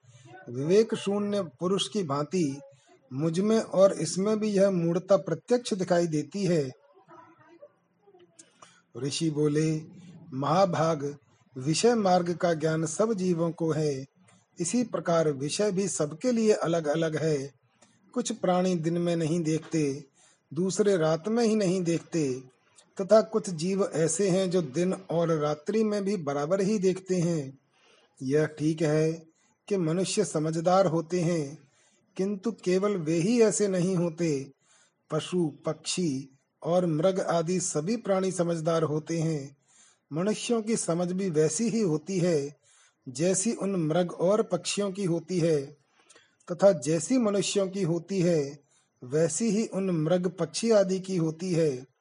[0.50, 2.60] विवेक शून्य पुरुष की भांति
[3.14, 6.72] मुझमें और इसमें भी यह मूर्ता प्रत्यक्ष दिखाई देती है।
[8.98, 9.82] ऋषि बोले,
[10.34, 11.16] महाभाग,
[11.58, 14.06] विषय मार्ग का ज्ञान सब जीवों को है।
[14.60, 17.52] इसी प्रकार विषय भी सबके लिए अलग अलग है।
[18.14, 20.06] कुछ प्राणी दिन में नहीं देखते,
[20.54, 22.53] दूसरे रात में ही नहीं देखते।
[23.02, 27.60] तथा कुछ जीव ऐसे हैं जो दिन और रात्रि में भी बराबर ही देखते हैं।
[28.24, 29.12] यह ठीक है
[29.68, 31.58] कि मनुष्य समझदार होते हैं,
[32.18, 34.52] किंतु केवल वे ही ऐसे नहीं होते।
[35.12, 39.58] पशु, पक्षी और मृग आदि सभी प्राणी समझदार होते हैं।
[40.14, 42.56] मनुष्यों की समझ भी वैसी ही होती है,
[43.10, 45.78] जैसी उन मृग और पक्षियों की होती है,
[46.52, 48.60] तथा जैसी मनुष्यों की होती है,
[49.04, 51.93] वैसी ही उन मृग, पक्षी आदि की होती है।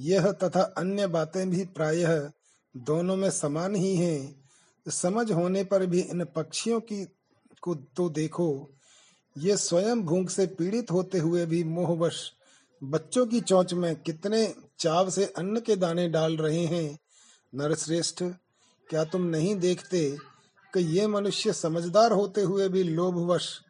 [0.00, 2.30] यह तथा अन्य बातें भी प्रायः
[2.76, 4.44] दोनों में समान ही हैं।
[4.88, 7.06] समझ होने पर भी इन पक्षियों की
[7.62, 8.70] को तो देखो।
[9.38, 12.32] ये स्वयं भूख से पीड़ित होते हुए भी मोहवश।
[12.84, 16.98] बच्चों की चोंच में कितने चाव से अन्न के दाने डाल रहे हैं।
[17.54, 18.24] नरश्रेष्ठ,
[18.88, 20.18] क्या तुम नहीं देखते
[20.74, 23.60] कि ये मनुष्य समझदार होते हुए भी लोभवश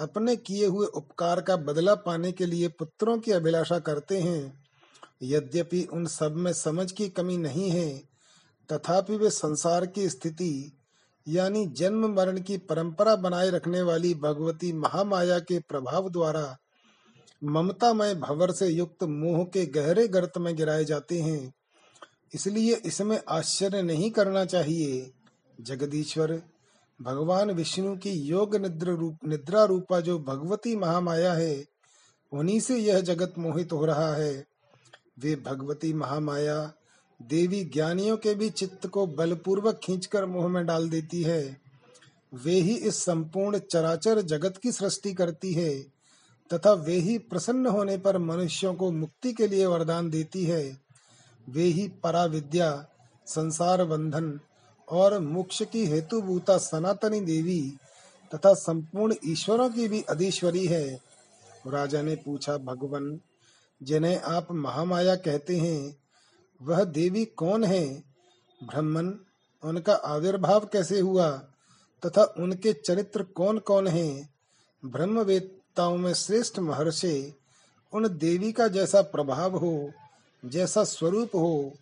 [0.00, 4.61] अपने किए हुए उपकार का बदला पाने के लिए पुत्रों की अभिलाषा करते हैं?
[5.22, 8.02] यद्यपि उन सब में समझ की कमी नहीं है,
[8.72, 10.78] तथापि वे संसार की स्थिति,
[11.28, 16.58] यानी जन्म मरण की परंपरा बनाए रखने वाली भगवती महामाया के प्रभाव द्वारा
[17.44, 21.54] ममतामय भवर से युक्त मोह के गहरे गर्त में गिराए जाते हैं।
[22.34, 25.10] इसलिए इसमें आश्चर्य नहीं करना चाहिए।
[25.60, 26.42] जगदीश्वर,
[27.02, 31.64] भगवान विष्णु की योग निद्रा रूप, निद्रा रूपा जो भगवती महामाया है,
[32.32, 34.51] उन्हीं से यह जगत मोहित हो रहा है।
[35.18, 36.72] वे भगवती महामाया
[37.20, 41.60] देवी ज्ञानियों के भी चित्त को बलपूर्वक खींचकर मोह में डाल देती है।
[42.34, 45.78] वे ही इस संपूर्ण चराचर जगत की सृष्टि करती है
[46.50, 50.78] तथा वे ही प्रसन्न होने पर मनुष्यों को मुक्ति के लिए वरदान देती है।
[51.48, 52.70] वे ही परा विद्या
[53.26, 54.38] संसार बंधन
[54.88, 57.60] और मोक्ष की हेतुभूता सनातनी देवी
[58.34, 61.00] तथा संपूर्ण ईश्वरों की भी अधीश्वरी है।
[61.66, 63.20] राजा ने पूछा, भगवान
[63.82, 65.96] जिन्हें आप महामाया कहते हैं,
[66.62, 68.04] वह देवी कौन है?
[68.62, 69.18] ब्रह्मन
[69.64, 71.30] उनका आविर्भाव कैसे हुआ?
[72.06, 74.34] तथा उनके चरित्र कौन कौन हैं?
[74.84, 77.34] ब्रह्मवेत्ताओं में श्रेष्ठ महर्षि,
[77.92, 79.92] उन देवी का जैसा प्रभाव हो,
[80.44, 81.74] जैसा स्वरूप हो,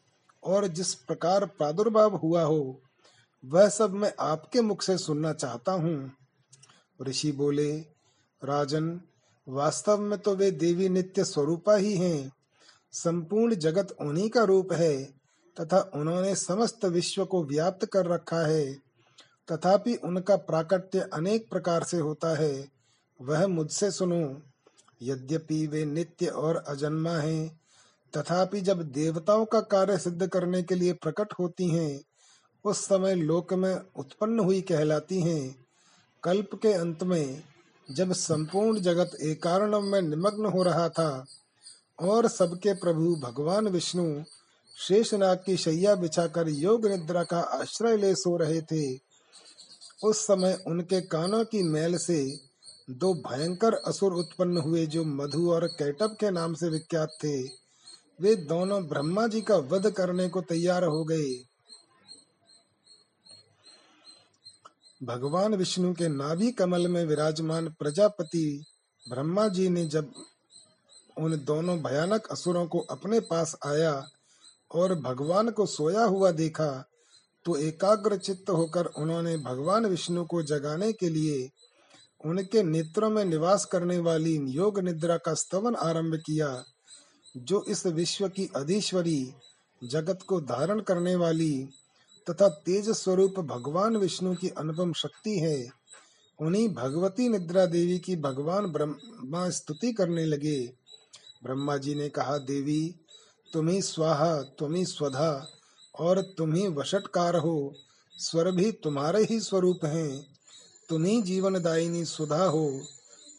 [0.44, 2.80] और जिस प्रकार प्रादुर्भाव हुआ हो,
[3.44, 6.12] वह सब मैं आपके मुख से सुनना चाहता हूँ।
[7.02, 7.76] ऋषि बोले,
[8.44, 9.00] राजन
[9.48, 12.32] वास्तव में तो वे देवी नित्य स्वरूपा ही हैं।
[12.92, 15.04] संपूर्ण जगत उन्हीं का रूप है,
[15.60, 18.72] तथा उन्होंने समस्त विश्व को व्याप्त कर रखा है।
[19.52, 22.68] तथापि उनका प्राकट्य अनेक प्रकार से होता है।
[23.20, 24.42] वह मुझसे सुनो,
[25.02, 27.60] यद्यपि वे नित्य और अजन्मा हैं,
[28.16, 32.00] तथापि जब देवताओं का कार्य सिद्ध करने के लिए प्रकट होती हैं,
[32.64, 35.66] उस समय लोक में उत्पन्न हुई कहलाती हैं।
[36.22, 37.42] कल्प के अंत में
[37.90, 39.46] जब संपूर्ण जगत एक
[39.84, 41.24] में निमग्न हो रहा था
[42.00, 44.22] और सबके प्रभु भगवान विष्णु
[44.78, 48.98] शेषनाग की शैया बिछाकर योग निद्रा का आश्रय ले सो रहे थे,
[50.04, 52.36] उस समय उनके कानों की मैल से
[52.90, 57.42] दो भयंकर असुर उत्पन्न हुए जो मधु और कैटब के नाम से विख्यात थे।
[58.20, 61.49] वे दोनों ब्रह्मा जी का वध करने को तैयार हो गए।
[65.02, 68.64] भगवान विष्णु के नाभि कमल में विराजमान प्रजापति
[69.08, 70.12] ब्रह्मा जी ने जब
[71.18, 74.08] उन दोनों भयानक असुरों को अपने पास आया
[74.74, 76.88] और भगवान को सोया हुआ देखा
[77.44, 81.50] तो एकाग्र चित्त होकर उन्होंने भगवान विष्णु को जगाने के लिए
[82.24, 86.64] उनके नेत्रों में निवास करने वाली योग निद्रा का स्तवन आरंभ किया,
[87.36, 89.34] जो इस विश्व की अधीश्वरी
[89.84, 91.68] जगत को धारण करने वाली
[92.30, 95.68] तथा तेज स्वरूप भगवान विष्णु की अनुपम शक्ति है।
[96.40, 100.66] उन्हीं भगवती निद्रा देवी की भगवान ब्रह्मा स्तुति करने लगे।
[101.44, 102.94] ब्रह्मा जी ने कहा, देवी,
[103.52, 105.52] तुम्ही स्वाहा, तुम्ही स्वधा,
[105.98, 107.74] और तुम्ही वशटकार हो।
[108.16, 110.26] स्वर भी तुम्हारे ही स्वरूप हैं।
[110.88, 112.80] तुम्ही जीवनदायिनी सुधा हो।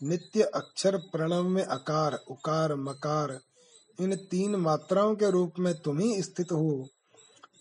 [0.03, 3.39] नित्य अक्षर प्रणव में अकार, उकार, मकार,
[4.01, 6.87] इन तीन मात्राओं के रूप में तुम स्थित हो।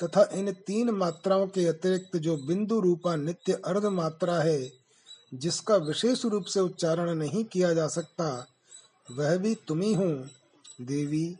[0.02, 4.72] तथा इन तीन मात्राओं के अतिरिक्त जो बिंदु रूपा नित्य अर्ध मात्रा है,
[5.34, 8.46] जिसका विशेष रूप से उच्चारण नहीं किया जा सकता,
[9.10, 10.26] वह भी तुम्ही हो।
[10.80, 11.36] देवी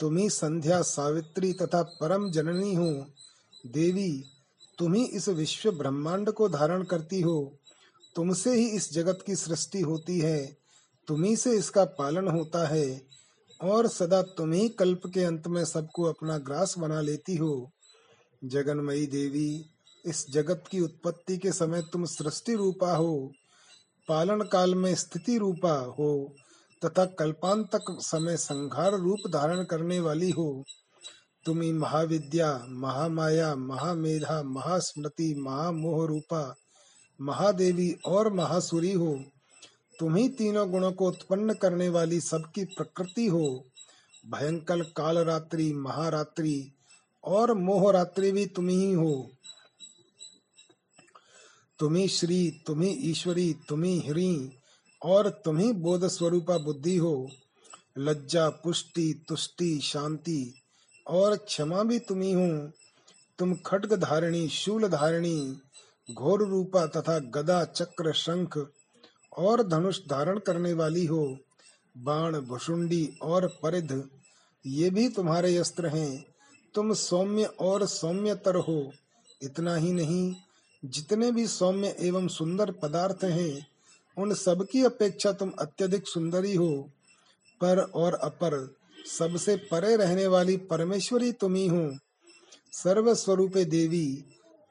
[0.00, 3.06] तुम्ही संध्या सावित्री तथा परम जननी हो।
[3.66, 4.24] देवी
[4.78, 7.58] तुम्ही इस विश्व ब्रह्मांड को धारण करती हो।
[8.16, 10.56] तुमसे ही इस जगत की सृष्टि होती है।
[11.08, 13.06] तुम्ही से इसका पालन होता है।
[13.62, 17.70] और सदा तुम्ही कल्प के अंत में सबको अपना ग्रास बना लेती हो।
[18.48, 19.70] जगन्मयी देवी,
[20.06, 23.32] इस जगत की उत्पत्ति के समय तुम सृष्टि रूपा हो,
[24.08, 26.34] पालन काल में स्थिति रूपा हो,
[26.84, 30.64] तथा कल्पांतक समय संघार रूप धारण करने वाली हो।
[31.44, 36.54] तुम्ही महाविद्या, महामाया, महामेधा, महास्मृति, महामोह रूपा,
[37.20, 39.24] महादेवी और महासुरी हो।
[40.00, 43.64] तुम्ही तीनों गुणों को उत्पन्न करने वाली सबकी प्रकृति हो।
[44.26, 46.75] भयंकर काल रात्रि महारात्रि
[47.26, 49.30] और मोह रात्रि भी तुम ही हो।
[51.78, 54.50] तुम्ही श्री तुम्ही ईश्वरी तुम्ही हरि
[55.02, 57.30] और तुम्ही बोध स्वरूपा बुद्धि हो।
[57.98, 60.54] लज्जा, पुष्टि, तुष्टि, शांति
[61.06, 62.70] और क्षमा भी तुम्ही हो
[63.38, 65.58] तुम खड्ग धारिणी, शूल धारिणी,
[66.12, 68.58] घोर रूपा तथा गदा, चक्र, शंख
[69.38, 71.38] और धनुष धारण करने वाली हो।
[71.96, 74.08] बाण भुषुंडी और परिध,
[74.66, 76.35] ये भी तुम्हारे अस्त्र हैं।
[76.76, 78.92] तुम सौम्य और सौम्यतर हो।
[79.42, 80.34] इतना ही नहीं,
[80.84, 83.66] जितने भी सौम्य एवं सुंदर पदार्थ हैं,
[84.18, 86.90] उन सब की अपेक्षा तुम अत्यधिक सुंदरी हो।
[87.60, 88.74] पर और अपर,
[89.18, 91.94] सबसे परे रहने वाली परमेश्वरी तुम ही हो।
[92.72, 94.24] सर्वस्वरूपे देवी,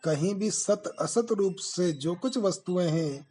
[0.04, 3.28] कहीं भी सत असत रूप से जो कुछ वस्तुएँ हैं,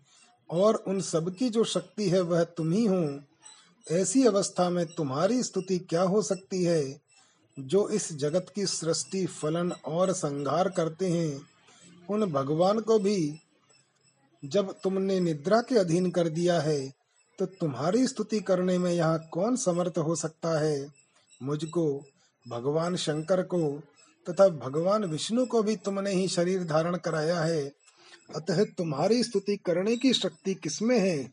[0.51, 3.21] और उन सब की जो शक्ति है वह तुम ही हो।
[3.91, 7.04] ऐसी अवस्था में तुम्हारी स्तुति क्या हो सकती है?
[7.59, 11.41] जो इस जगत की सृष्टि, फलन और संहार करते हैं,
[12.11, 13.41] उन भगवान को भी
[14.45, 16.93] जब तुमने निद्रा के अधीन कर दिया है
[17.39, 20.87] तो तुम्हारी स्तुति करने में यहाँ कौन समर्थ हो सकता है?
[21.43, 22.05] मुझको,
[22.47, 23.83] भगवान शंकर को
[24.27, 27.73] तथा भगवान विष्णु को भी तुमने ही शरीर धारण कराया है।
[28.37, 31.33] अतः तुम्हारी स्तुति करने की शक्ति किसमें है?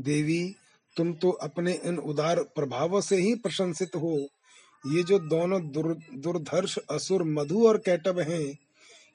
[0.00, 0.56] देवी
[0.96, 4.16] तुम तो अपने इन उदार प्रभावों से ही प्रशंसित हो।
[4.84, 8.58] ये जो दोनों दुर, दुर्धर्ष असुर मधु और कैटब हैं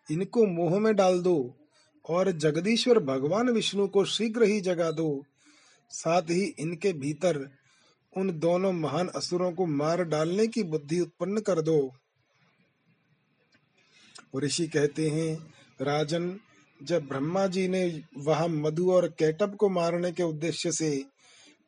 [0.09, 1.38] इनको मोह में डाल दो
[2.05, 5.23] और जगदीश्वर भगवान विष्णु को शीघ्र ही जगा दो।
[5.91, 7.47] साथ ही इनके भीतर
[8.13, 11.80] उन दोनों महान असुरों को मार डालने की बुद्धि उत्पन्न कर दो।
[14.38, 15.36] ऋषि कहते हैं
[15.82, 16.39] राजन
[16.80, 17.84] जब ब्रह्मा जी ने
[18.17, 20.89] वहाँ मधु और कैटब को मारने के उद्देश्य से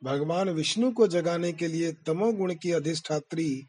[0.04, 3.66] भगवान विष्णु को जगाने के लिए तमोगुण की अधिष्ठात्री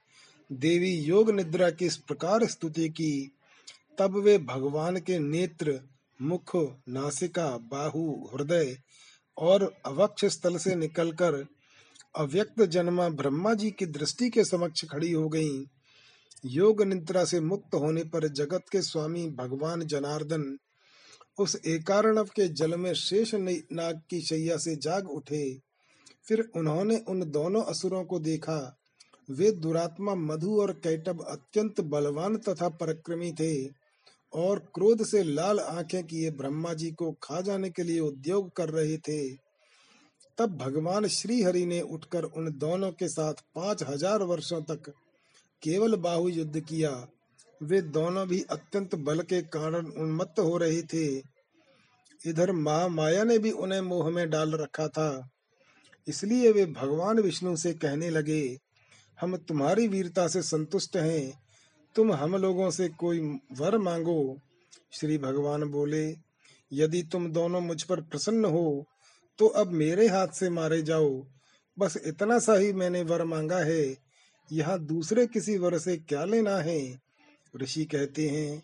[0.52, 3.32] देवी योग निद्रा की इस प्रकार स्तुति की,
[3.98, 5.80] तब वे भगवान के नेत्र,
[6.22, 6.56] मुख,
[6.90, 8.78] नासिका, बाहु, हृदय
[9.38, 11.46] और अवक्ष स्थल से निकलकर
[12.16, 15.66] अव्यक्त जन्मा ब्रह्मा जी की दृष्टि के समक्ष खड़ी हो गईं।
[16.46, 20.58] योग निद्रा से मुक्त होने पर जगत के स्वामी भगवान जनार्दन
[21.40, 25.71] उस एकारणव के जल में शेष नाग की शैया से जाग उठे
[26.26, 28.58] फिर उन्होंने उन दोनों असुरों को देखा।
[29.30, 33.54] वे दुरात्मा, मधु और कैटब अत्यंत बलवान तथा पराक्रमी थे
[34.34, 38.70] और क्रोध से लाल आँखें किए ब्रह्मा जी को खा जाने के लिए उद्योग कर
[38.70, 39.22] रहे थे।
[40.38, 44.90] तब भगवान श्री हरि ने उठकर उन दोनों के साथ पाँच हज़ार वर्षों तक
[45.62, 46.92] केवल बाहु युद्ध किया।
[47.62, 51.06] वे दोनों भी अत्यंत बल के कारण उन्मत्त हो रहे थे।
[52.22, 55.10] इधर महामाया ने भी उन्हें मोह में डाल रखा था।
[56.08, 58.58] इसलिए वे भगवान विष्णु से कहने लगे,
[59.20, 61.42] हम तुम्हारी वीरता से संतुष्ट हैं।
[61.96, 63.20] तुम हम लोगों से कोई
[63.60, 64.38] वर मांगो?
[64.92, 66.06] श्री भगवान बोले,
[66.72, 68.86] यदि तुम दोनों मुझ पर प्रसन्न हो
[69.40, 71.10] तो अब मेरे हाथ से मारे जाओ।
[71.78, 73.96] बस इतना सा ही मैंने वर मांगा है।
[74.52, 76.82] यहाँ दूसरे किसी वर से क्या लेना है?
[77.54, 78.62] ऋषि कहते हैं,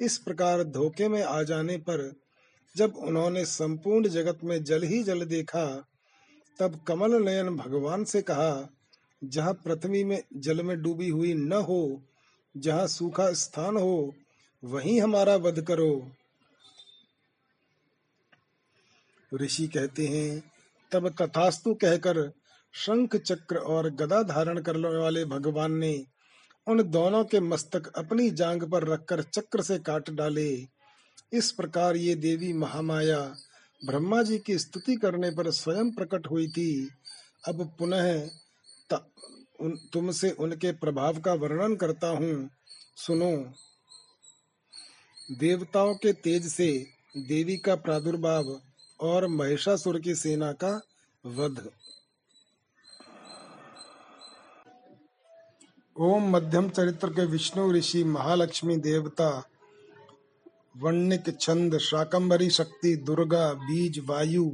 [0.00, 2.12] इस प्रकार धोखे में आ जाने पर
[2.74, 5.66] जब उन्होंने संपूर्ण जगत में जल ही जल देखा
[6.58, 8.68] तब कमल नयन भगवान से कहा,
[9.24, 12.02] जहाँ पृथ्वी में जल में डूबी हुई न हो,
[12.56, 14.14] जहाँ सूखा स्थान हो,
[14.64, 16.12] वहीं हमारा वध करो।
[19.34, 20.52] ऋषि कहते हैं,
[20.92, 22.32] तब तथास्तु कहकर
[22.74, 26.04] शंख चक्र और गदा धारण करने वाले भगवान ने
[26.66, 30.66] उन दोनों के मस्तक अपनी जांग पर रखकर चक्र से काट डाले।
[31.32, 33.36] इस प्रकार ये देवी महामाया
[33.86, 36.90] ब्रह्मा जी की स्तुति करने पर स्वयं प्रकट हुई थी।
[37.48, 38.30] अब पुनः
[39.60, 42.50] उन, तुमसे उनके प्रभाव का वर्णन करता हूँ।
[42.96, 43.52] सुनो।
[45.38, 48.60] देवताओं के तेज से देवी का प्रादुर्भाव
[49.00, 50.82] और महिषासुर की सेना का
[51.26, 51.70] वध।
[55.96, 59.49] ओम मध्यम चरित्र के विष्णु ऋषि महालक्ष्मी देवता
[60.80, 64.50] वर्णिक छंद, शाकंभरी शक्ति, दुर्गा, बीज, वायु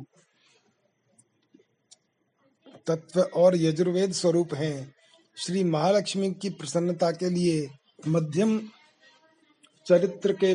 [2.87, 4.95] तत्व और यजुर्वेद स्वरूप हैं।
[5.37, 7.68] श्री महालक्ष्मी की प्रसन्नता के लिए
[8.09, 8.59] मध्यम
[9.87, 10.55] चरित्र के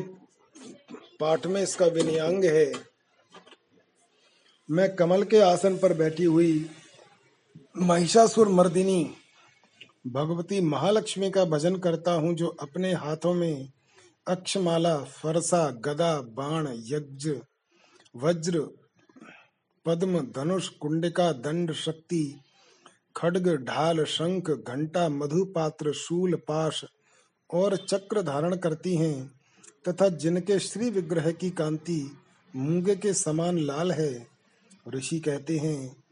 [1.19, 2.72] पाठ में इसका विनियांग है।
[4.69, 6.69] मैं कमल के आसन पर बैठी हुई
[7.78, 9.03] महिषासुर मर्दिनी,
[10.07, 13.69] भगवती महालक्ष्मी का भजन करता हूँ, जो अपने हाथों में
[14.28, 17.32] अक्षमाला, फरसा, गदा, बाण, यज्ञ,
[18.15, 18.67] वज्र,
[19.86, 22.39] पद्म, धनुष, कुंडिका, दंड, शक्ति,
[23.15, 26.86] खड्ग, ढाल, शंख, घंटा, मधुपात्र, शूल, पाश
[27.53, 29.32] और चक्र धारण करती हैं
[29.88, 32.17] तथा जिनके श्री विग्रह की कांति
[32.55, 34.28] मूँगे के समान लाल है।
[34.88, 36.03] ऋषि कहते हैं,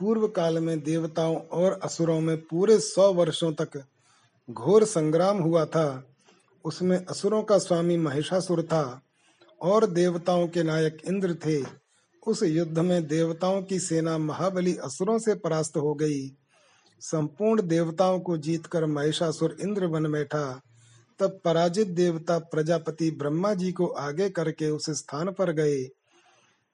[0.00, 3.84] पूर्व काल में देवताओं और असुरों में पूरे सौ वर्षों तक
[4.50, 6.09] घोर संग्राम हुआ था।
[6.64, 9.02] उसमें असुरों का स्वामी महिषासुर था
[9.60, 11.62] और देवताओं के नायक इंद्र थे।
[12.26, 16.28] उस युद्ध में देवताओं की सेना महाबली असुरों से परास्त हो गई।
[17.00, 20.60] संपूर्ण देवताओं को जीतकर महिषासुर इंद्र बन बैठा।
[21.20, 25.88] तब पराजित देवता प्रजापति ब्रह्मा जी को आगे करके उस स्थान पर गए,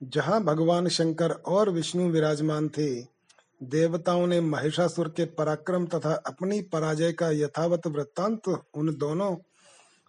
[0.03, 3.17] जहाँ भगवान शंकर और विष्णु विराजमान थे।
[3.63, 9.35] देवताओं ने महिषासुर के पराक्रम तथा अपनी पराजय का यथावत वृत्तांत उन दोनों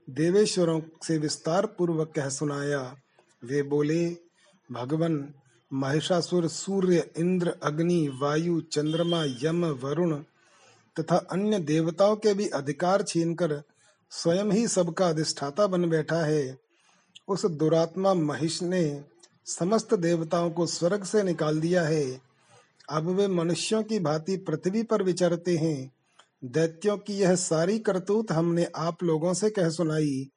[0.10, 2.96] देवेश्वरों से विस्तार पूर्वक कह सुनाया।
[3.46, 4.18] वे बोले,
[4.72, 5.34] भगवान,
[5.74, 10.16] महिषासुर, सूर्य, इंद्र, अग्नि, वायु, चंद्रमा, यम, वरुण
[11.00, 13.64] तथा अन्य देवताओं के भी अधिकार छीनकर
[14.10, 16.58] स्वयं ही सबका अधिष्ठाता बन बैठा है।
[17.28, 19.06] उस दुरात्मा महिष ने
[19.46, 22.22] समस्त देवताओं को स्वर्ग से निकाल दिया है।
[22.90, 25.97] अब वे मनुष्यों की भांति पृथ्वी पर विचरते हैं।
[26.44, 30.30] दैत्यों की यह सारी करतूत हमने आप लोगों से कह सुनाई।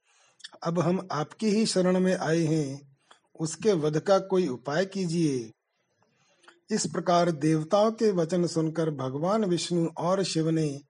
[0.62, 2.96] अब हम आपकी ही शरण में आए हैं।
[3.40, 5.52] उसके वध का कोई उपाय कीजिए।
[6.70, 10.80] इस प्रकार देवताओं के वचन सुनकर भगवान विष्णु और शिव ने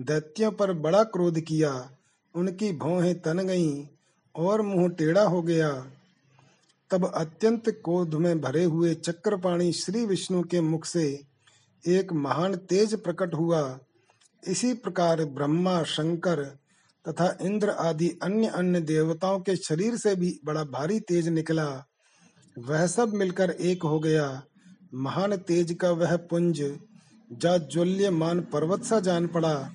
[0.00, 1.90] दैत्यों पर बड़ा क्रोध किया।
[2.34, 3.86] उनकी भौहें तन गईं
[4.34, 5.86] और मुँह टेढ़ा हो गया।
[6.90, 11.24] तब अत्यंत क्रोध में भरे हुए चक्रपाणी श्री विष्णु के मुख से
[11.86, 13.78] एक महान तेज प्रकट हुआ।
[14.48, 16.44] इसी प्रकार ब्रह्मा, शंकर
[17.08, 21.86] तथा इंद्र आदि अन्य अन्य देवताओं के शरीर से भी बड़ा भारी तेज निकला।
[22.58, 24.42] वह सब मिलकर एक हो गया।
[24.94, 26.78] महान तेज का वह पुंज
[28.12, 29.70] मान पर्वत सा जान पड़ा।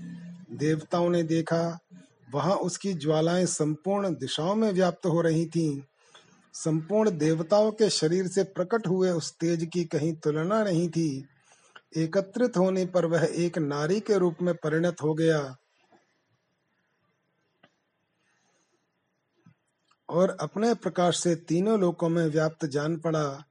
[0.52, 1.80] देवताओं ने देखा,
[2.34, 5.82] वहाँ उसकी ज्वालाएँ संपूर्ण दिशाओं में व्याप्त हो रही थीं।
[6.54, 11.26] संपूर्ण देवताओं के शरीर से प्रकट हुए उस तेज की कहीं तुलना नहीं थी।
[11.98, 15.56] एकत्रित होने पर वह एक नारी के रूप में परिणत हो गया
[20.10, 23.44] और अपने प्रकाश से तीनों लोकों में व्याप्त जान पड़ा।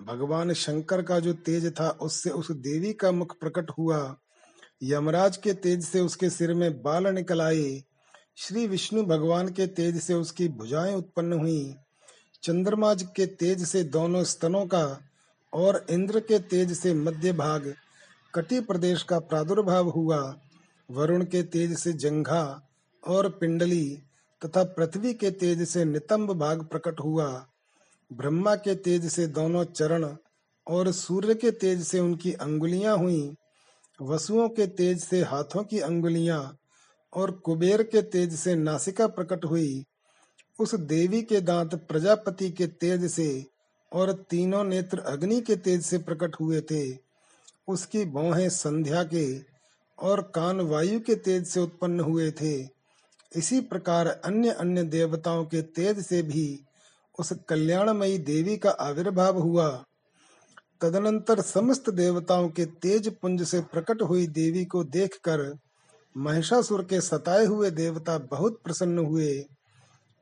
[0.00, 4.16] भगवान शंकर का जो तेज था, उससे उस देवी का मुख प्रकट हुआ।
[4.82, 7.82] यमराज के तेज से उसके सिर में बाल निकल आए।
[8.36, 11.74] श्री विष्णु भगवान के तेज से उसकी भुजाएँ उत्पन्न हुई।
[12.42, 15.00] चंद्रमा के तेज से दोनों स्तनों का
[15.56, 17.74] और इंद्र के तेज से मध्य भाग,
[18.34, 20.18] कटी प्रदेश का प्रादुर्भाव हुआ।
[20.90, 22.68] वरुण के तेज से जंघा
[23.06, 24.02] और पिंडली
[24.42, 27.46] तथा पृथ्वी के तेज से नितंब भाग प्रकट हुआ।
[28.12, 30.16] ब्रह्मा के तेज से दोनों चरण
[30.66, 33.34] और सूर्य के तेज से उनकी अंगुलियाँ हुई।
[34.02, 36.56] वसुओं के तेज से हाथों की अंगुलियाँ
[37.12, 39.84] और कुबेर के तेज से नासिका प्रकट हुई।
[40.60, 43.46] उस देवी के दांत प्रजापति के तेज से
[43.92, 46.98] और तीनों नेत्र अग्नि के तेज से प्रकट हुए थे।
[47.68, 49.26] उसकी भौहें संध्या के
[49.98, 52.68] और कान वायु के तेज से उत्पन्न हुए थे।
[53.36, 56.60] इसी प्रकार अन्य अन्य देवताओं के तेज से भी
[57.18, 59.84] उस कल्याणमयी देवी का आविर्भाव हुआ।
[60.80, 65.58] तदनंतर समस्त देवताओं के तेज पुंज से प्रकट हुई देवी को देखकर
[66.16, 69.46] महिषासुर के सताए हुए देवता बहुत प्रसन्न हुए।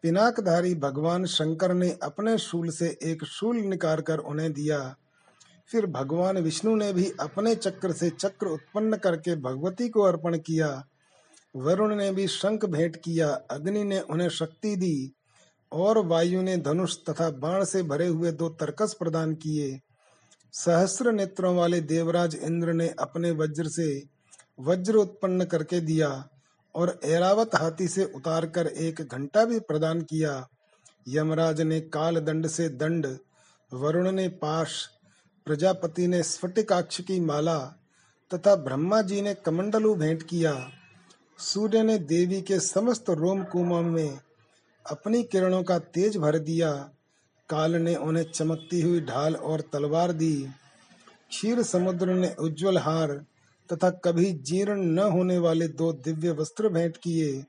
[0.05, 4.97] पिनाकधारी भगवान शंकर ने अपने शूल से एक शूल निकाल कर उन्हें दिया।
[5.71, 10.85] फिर भगवान विष्णु ने भी अपने चक्र से चक्र उत्पन्न करके भगवती को अर्पण किया।
[11.57, 15.13] वरुण ने भी शंख भेंट किया। अग्नि ने उन्हें शक्ति दी
[15.73, 19.81] और वायु ने धनुष तथा बाण से भरे हुए दो तरकस प्रदान किए।
[20.53, 24.03] सहस्र नेत्रों वाले देवराज इंद्र ने अपने वज्र से
[24.61, 26.29] वज्र उत्पन्न करके दिया।
[26.75, 30.49] और ऐरावत हाथी से उतारकर एक घंटा भी प्रदान किया।
[31.09, 33.19] यमराज ने काल दंड से दंड,
[33.73, 34.89] वरुण ने पाश,
[35.47, 37.59] प्रजापति ने स्फटिकाक्ष की माला
[38.35, 40.71] तथा ब्रह्मा जी ने कमंडलू भेंट किया।
[41.39, 44.19] सूर्य ने देवी के समस्त रोम कुमों में
[44.91, 46.73] अपनी किरणों का तेज भर दिया।
[47.49, 50.49] काल ने उन्हें चमकती हुई ढाल और तलवार दी।
[51.29, 53.25] क्षीर समुद्र ने उज्जवल हार
[53.73, 57.45] तथा कभी जीर्ण न होने वाले दो दिव्य वस्त्र भेंट किए।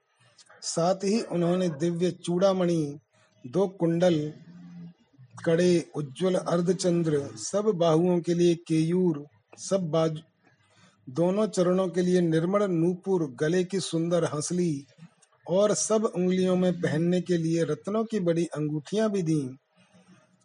[0.62, 3.00] साथ ही उन्होंने दिव्य चूड़ामणि,
[3.48, 4.34] दो कुंडल,
[5.46, 9.26] कड़े, उज्जवल अर्धचंद्र, सब बाहुओं के लिए केयूर,
[9.58, 10.22] सब बाजू,
[11.10, 14.86] दोनों चरणों के लिए निर्मल नूपुर, गले की सुंदर हंसली
[15.50, 19.58] और सब उंगलियों में पहनने के लिए रत्नों की बड़ी अंगूठियाँ भी दी।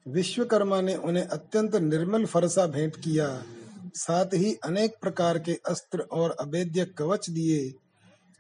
[0.07, 3.43] विश्वकर्मा ने उन्हें अत्यंत निर्मल फरसा भेंट किया।
[3.95, 7.73] साथ ही अनेक प्रकार के अस्त्र और अभेद्य कवच दिए।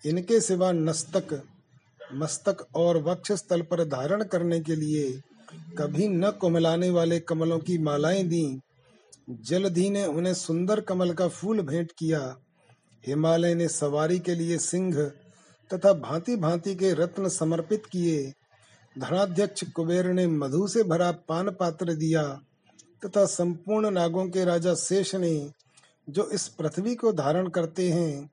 [0.06, 1.42] इनके सिवा नस्तक,
[2.14, 5.20] मस्तक और वक्ष स्थल पर धारण करने के लिए
[5.78, 8.60] कभी न कुमलाने वाले कमलों की मालाएँ दी।
[9.30, 12.36] जलधि ने उन्हें सुंदर कमल का फूल भेंट किया।
[13.06, 15.12] हिमालय ने सवारी के लिए सिंह
[15.74, 18.32] तथा भांति भांति के रत्न समर्पित किए।
[18.98, 22.40] धनाध्यक्ष कुबेर ने मधु से भरा पान पात्र दिया।
[23.06, 25.50] तथा संपूर्ण नागों के राजा शेष ने
[26.08, 28.30] जो इस पृथ्वी को धारण करते हैं,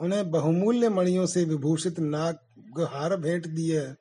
[0.00, 2.38] उन्हें बहुमूल्य मणियों से विभूषित नाग
[2.80, 3.94] हार भेंट दिए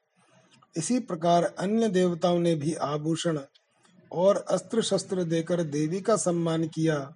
[0.78, 3.40] इसी प्रकार अन्य देवताओं ने भी आभूषण
[4.12, 7.16] और अस्त्र शस्त्र देकर देवी का सम्मान किया।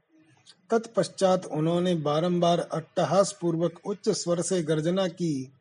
[0.70, 5.52] तत्पश्चात उन्होंने बारंबार अट्टहास पूर्वक उच्च स्वर से गर्जना की।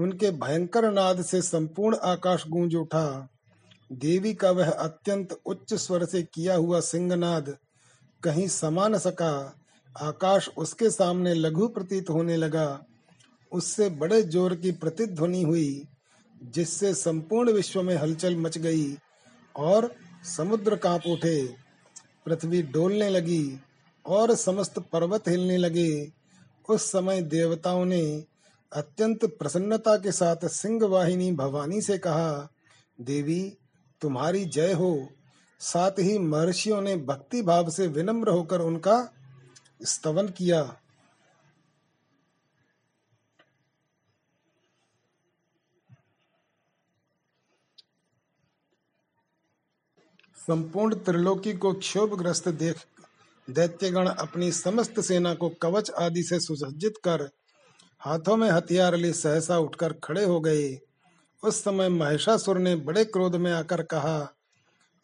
[0.00, 3.28] उनके भयंकर नाद से संपूर्ण आकाश गूंज उठा।
[3.90, 7.56] देवी का वह अत्यंत उच्च स्वर से किया हुआ सिंहनाद
[8.22, 9.56] कहीं समा न सका,
[9.96, 12.84] आकाश उसके सामने लघु प्रतीत होने लगा।
[13.52, 15.82] उससे बड़े ज़ोर की प्रतिध्वनि हुई,
[16.44, 18.96] जिससे संपूर्ण विश्व में हलचल मच गई
[19.54, 19.94] और
[20.36, 21.54] समुद्र काँप उठे।
[22.26, 23.60] पृथ्वी डोलने लगी
[24.06, 26.12] और समस्त पर्वत हिलने लगे।
[26.68, 28.24] उस समय देवताओं ने
[28.72, 32.48] अत्यंत प्रसन्नता के साथ सिंह वाहिनी भवानी से कहा,
[32.98, 33.56] देवी
[34.00, 35.08] तुम्हारी जय हो।
[35.60, 39.12] साथ ही महर्षियों ने भक्ति भाव से विनम्र होकर उनका
[39.82, 40.80] स्तवन किया।
[50.36, 52.76] संपूर्ण त्रिलोकी को क्षोभग्रस्त देख
[53.50, 57.30] दैत्यगण अपनी समस्त सेना को कवच आदि से सुसज्जित कर
[57.98, 60.85] हाथों में हथियार ले सहसा उठकर खड़े हो गए।
[61.46, 64.32] उस समय महिषासुर ने बड़े क्रोध में आकर कहा,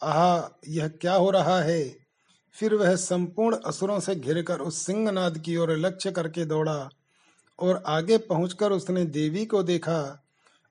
[0.02, 1.96] आहा, यह क्या हो रहा है?
[2.54, 6.88] फिर वह संपूर्ण असुरों से घिरकर उस सिंहनाद की ओर लक्ष्य करके दौड़ा
[7.58, 10.24] और आगे पहुंचकर उसने देवी को देखा,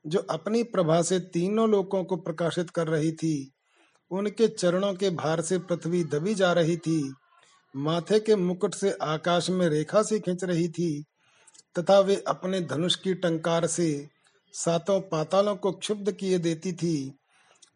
[0.08, 3.52] जो अपनी प्रभा से तीनों लोकों को प्रकाशित कर रही थी।
[4.12, 7.14] उनके चरणों के भार से पृथ्वी दबी जा रही थी,
[7.76, 11.06] माथे के मुकुट से आकाश में रेखा से खींच रही थी,
[11.80, 14.10] तथा वे अपने धनुष की टंकार से
[14.54, 17.18] सातों पातालों को क्षुब्ध किए देती थी।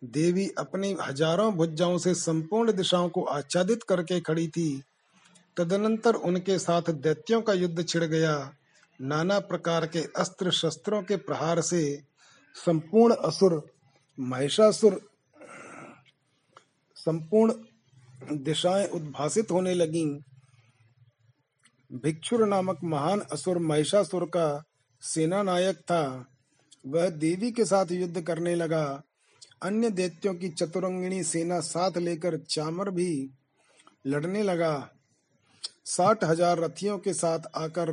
[0.03, 4.83] देवी अपनी हज़ारों भुजाओं से संपूर्ण दिशाओं को आच्छादित करके खड़ी थी।
[5.57, 8.53] तदनंतर उनके साथ दैत्यों का युद्ध छिड़ गया।
[9.01, 12.03] नाना प्रकार के अस्त्र शस्त्रों के प्रहार से
[12.55, 13.67] संपूर्ण असुर,
[14.19, 15.09] महिषासुर,
[16.95, 17.53] संपूर्ण
[18.37, 20.19] दिशाएँ उद्भासित होने लगीं।
[21.91, 24.63] भिक्षुर नामक महान असुर महिषासुर का
[25.01, 26.31] सेना नायक था।
[26.85, 29.03] वह देवी के साथ युद्ध करने लगा।
[29.63, 33.29] अन्य दैत्यों की चतुरंगिणी सेना साथ लेकर चामर भी
[34.07, 34.89] लड़ने लगा।
[35.85, 37.91] साठ हज़ार रथियों के साथ आकर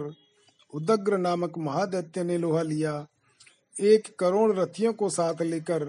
[0.72, 2.95] उदग्र नामक महादैत्य ने लोहा लिया।
[3.76, 5.84] एक करोड़ रथियों को साथ लेकर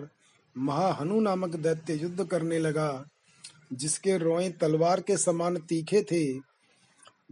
[0.55, 3.05] महाहनु नामक दैत्य युद्ध करने लगा,
[3.73, 6.23] जिसके रोए तलवार के समान तीखे थे।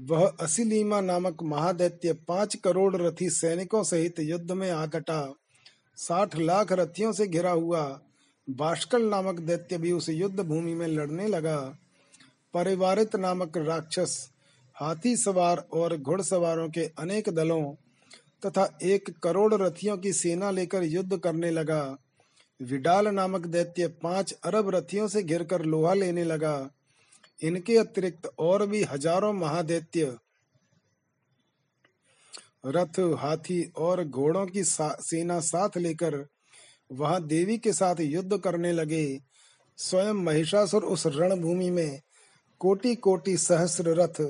[0.01, 5.22] वह असिलीमा नामक महादैत्य पाँच करोड़ रथी सैनिकों सहित युद्ध में आ कटा।
[5.98, 7.84] साठ लाख रथियों से घिरा हुआ
[8.48, 11.58] बाष्कल नामक दैत्य भी उस युद्ध भूमि में लड़ने लगा।
[12.54, 14.30] परिवारित नामक राक्षस,
[14.76, 17.64] हाथी सवार और घुड़सवारों के अनेक दलों
[18.46, 21.84] तथा एक करोड़ रथियों की सेना लेकर युद्ध करने लगा।
[22.60, 26.70] विडाल नामक दैत्य पाँच अरब रथियों से घिरकर लोहा लेने लगा।
[27.39, 30.16] इनके अतिरिक्त और भी हज़ारों महादैत्य
[32.66, 36.26] रथ हाथी और घोड़ों की सा, सेना साथ लेकर
[36.91, 39.20] वहाँ देवी के साथ युद्ध करने लगे।
[39.78, 41.99] स्वयं महिषासुर उस रणभूमि में
[42.59, 44.22] कोटि कोटि सहस्र रथ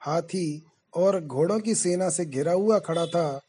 [0.00, 0.62] हाथी
[0.96, 3.40] और घोड़ों की सेना से घिरा हुआ खड़ा था।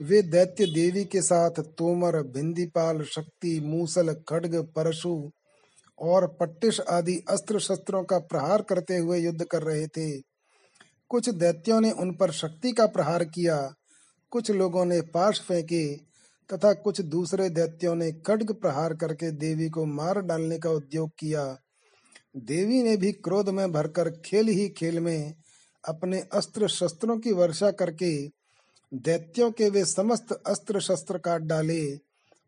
[0.00, 5.30] वे दैत्य देवी के साथ तोमर भिंदीपाल शक्ति मूसल खड्ग परशु
[5.98, 10.31] और पट्टिश आदि अस्त्र शस्त्रों का प्रहार करते हुए युद्ध कर रहे थे।
[11.12, 13.74] कुछ दैत्यों ने उन पर शक्ति का प्रहार किया,
[14.30, 15.96] कुछ लोगों ने पाश फेंके,
[16.52, 21.58] तथा कुछ दूसरे दैत्यों ने खड्ग प्रहार करके देवी को मार डालने का उद्योग किया।
[22.36, 25.34] देवी ने भी क्रोध में भरकर खेल ही खेल में
[25.88, 28.28] अपने अस्त्र शस्त्रों की वर्षा करके
[28.94, 31.98] दैत्यों के वे समस्त अस्त्र शस्त्र काट डाले।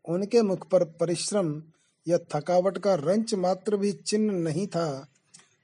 [0.05, 1.63] उनके मुख पर परिश्रम
[2.07, 5.07] या थकावट का रंच मात्र भी चिन्ह नहीं था।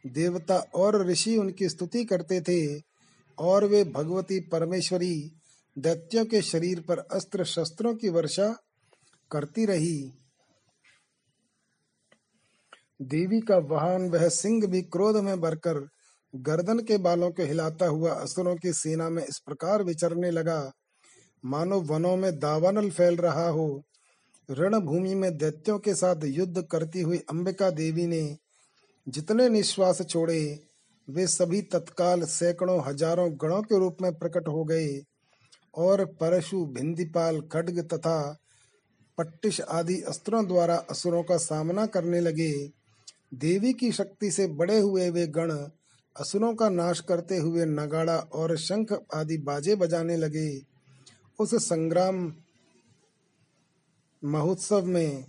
[0.07, 2.90] देवता और ऋषि उनकी स्तुति करते थे।
[3.41, 5.15] और वे भगवती परमेश्वरी
[5.77, 8.47] दैत्यों के शरीर पर अस्त्र शस्त्रों की वर्षा
[9.31, 9.97] करती रही।
[13.01, 15.87] देवी का वाहन वह सिंह भी क्रोध में भरकर
[16.33, 20.71] गर्दन के बालों को हिलाता हुआ असुरों की सेना में इस प्रकार विचरने लगा,
[21.43, 23.83] मानो वनों में दावानल फैल रहा हो।
[24.49, 28.37] रणभूमि में दैत्यों के साथ युद्ध करती हुई अंबिका देवी ने
[29.07, 30.41] जितने निश्वास छोड़े
[31.07, 35.01] वे सभी तत्काल सैकड़ों, हज़ारों गणों के रूप में प्रकट हो गए
[35.73, 38.37] और परशु, भिंदीपाल, खड्ग तथा
[39.17, 42.51] पट्टिश आदि अस्त्रों द्वारा असुरों का सामना करने लगे।
[43.33, 45.51] देवी की शक्ति से बड़े हुए वे गण
[46.15, 50.49] असुरों का नाश करते हुए नगाड़ा और शंख आदि बाजे बजाने लगे।
[51.39, 52.33] उस संग्राम
[54.23, 55.25] महोत्सव में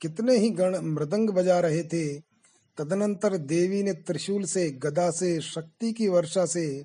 [0.00, 2.27] कितने ही गण मृदंग बजा रहे थे।
[2.78, 6.84] तदनंतर देवी ने त्रिशूल से, गदा से, शक्ति की वर्षा से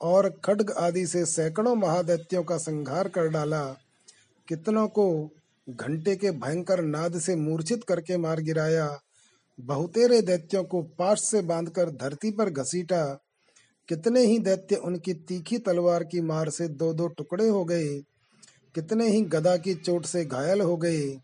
[0.00, 3.64] और खड्ग आदि से सैकड़ों महादैत्यों का संहार कर डाला।
[4.48, 5.30] कितनों को
[5.70, 9.00] घंटे के भयंकर नाद से मूर्छित करके मार गिराया।
[9.60, 13.20] बहुतेरे दैत्यों को पाश से बांधकर धरती पर घसीटा।
[13.88, 17.98] कितने ही दैत्य उनकी तीखी तलवार की मार से दो दो टुकड़े हो गए।
[18.74, 21.18] कितने ही गदा की चोट से घायल हो गए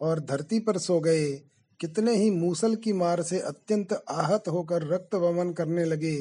[0.00, 1.42] और धरती पर सो गए।
[1.80, 6.16] कितने ही मूसल की मार से अत्यंत आहत होकर रक्त वमन करने लगे।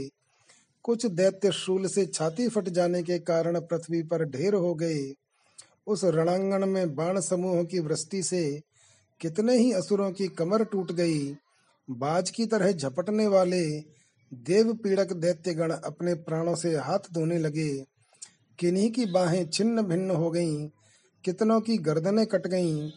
[0.86, 5.14] कुछ दैत्य शूल से छाती फट जाने के कारण पृथ्वी पर ढेर हो गए।
[5.88, 8.44] उस रणांगण में बाण समूह की वृष्टि से
[9.22, 11.36] कितने ही असुरों की कमर टूट गई।
[11.90, 13.64] बाज की तरह झपटने वाले
[14.32, 17.70] देव पीड़क दैत्यगण अपने प्राणों से हाथ धोने लगे।
[18.60, 20.68] किन्हीं की बाहें छिन्न भिन्न हो गईं,
[21.24, 22.90] कितनों की गर्दनें कट गईं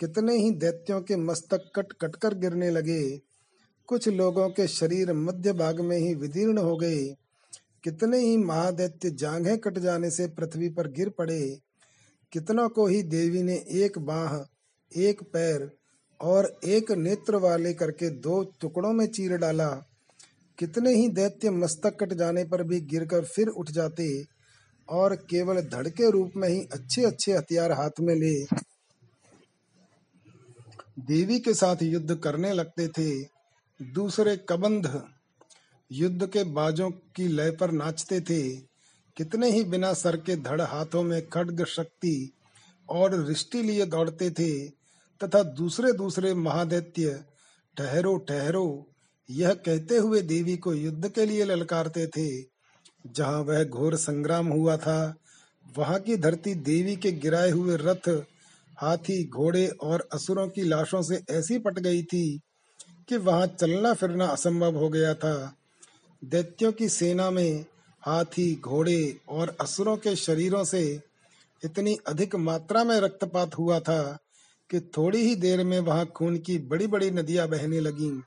[0.00, 3.18] कितने ही दैत्यों के मस्तक कट कट कर गिरने लगे।
[3.86, 7.04] कुछ लोगों के शरीर मध्य भाग में ही विदीर्ण हो गए।
[7.84, 11.58] कितने ही महादैत्य जांघें कट जाने से पृथ्वी पर गिर पड़े।
[12.32, 14.36] कितनों को ही देवी ने एक बाह,
[15.00, 15.70] एक पैर
[16.20, 19.68] और एक नेत्र वाले करके दो टुकड़ों में चीर डाला।
[20.58, 24.24] कितने ही दैत्य मस्तक कट जाने पर भी गिरकर फिर उठ जाते
[24.88, 28.69] और केवल धड़के रूप में ही अच्छे अच्छे हथियार हाथ में ले।
[31.06, 33.22] देवी के साथ युद्ध करने लगते थे,
[33.92, 35.02] दूसरे कबंध
[35.92, 38.56] युद्ध के बाजों की लय पर नाचते थे।
[39.16, 42.32] कितने ही बिना सर के धड़ हाथों में खड्ग शक्ति
[42.88, 44.68] और रिष्टि लिए दौड़ते थे,
[45.20, 47.24] तथा दूसरे दूसरे महादैत्य,
[47.76, 48.86] ठहरो ठहरो।
[49.30, 52.42] यह कहते हुए देवी को युद्ध के लिए ललकारते थे।
[53.06, 55.14] जहाँ वह घोर संग्राम हुआ था,
[55.78, 58.24] वहाँ की धरती देवी के गिराए हुए रथ
[58.80, 62.40] हाथी, घोड़े और असुरों की लाशों से ऐसी पट गई थी
[63.08, 65.56] कि वहाँ चलना फिरना असंभव हो गया था।
[66.24, 67.64] दैत्यों की सेना में
[68.02, 71.00] हाथी, घोड़े और असुरों के शरीरों से
[71.64, 74.18] इतनी अधिक मात्रा में रक्तपात हुआ था
[74.70, 78.20] कि थोड़ी ही देर में वहाँ खून की बड़ी बड़ी नदियाँ बहने लगीं।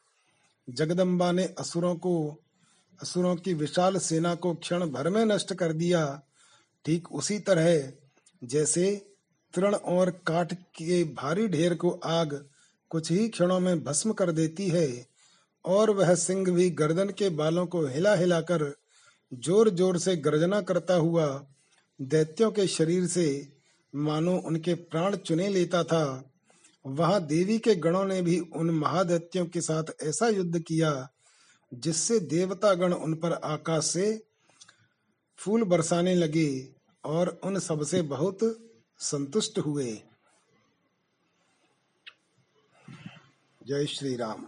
[0.70, 2.36] जगदम्बा ने असुरों को,
[3.02, 6.22] असुरों की विशाल सेना को क्षण भर में नष्ट कर दिया।
[6.86, 7.92] ठीक उसी तरह,
[8.44, 9.13] जैसे
[9.54, 12.34] तृण और काठ के भारी ढेर को आग
[12.92, 15.06] कुछ ही क्षणों में भस्म कर देती है,
[15.66, 18.74] और वह सिंह भी गर्दन के बालों को हिला हिलाकर
[19.32, 21.26] ज़ोर ज़ोर से गर्जना करता हुआ
[22.00, 23.48] दैत्यों के शरीर से,
[23.94, 26.24] मानो उनके प्राण चुने लेता था।
[26.86, 30.92] वहाँ देवी के गणों ने भी उन महादैत्यों के साथ ऐसा युद्ध किया,
[31.72, 34.22] जिससे देवता गण उन पर आकाश से
[35.40, 36.68] फूल बरसाने लगे,
[37.04, 38.40] और उन सबसे बहुत
[39.04, 40.02] संतुष्ट हुए।
[43.68, 44.48] जय श्री राम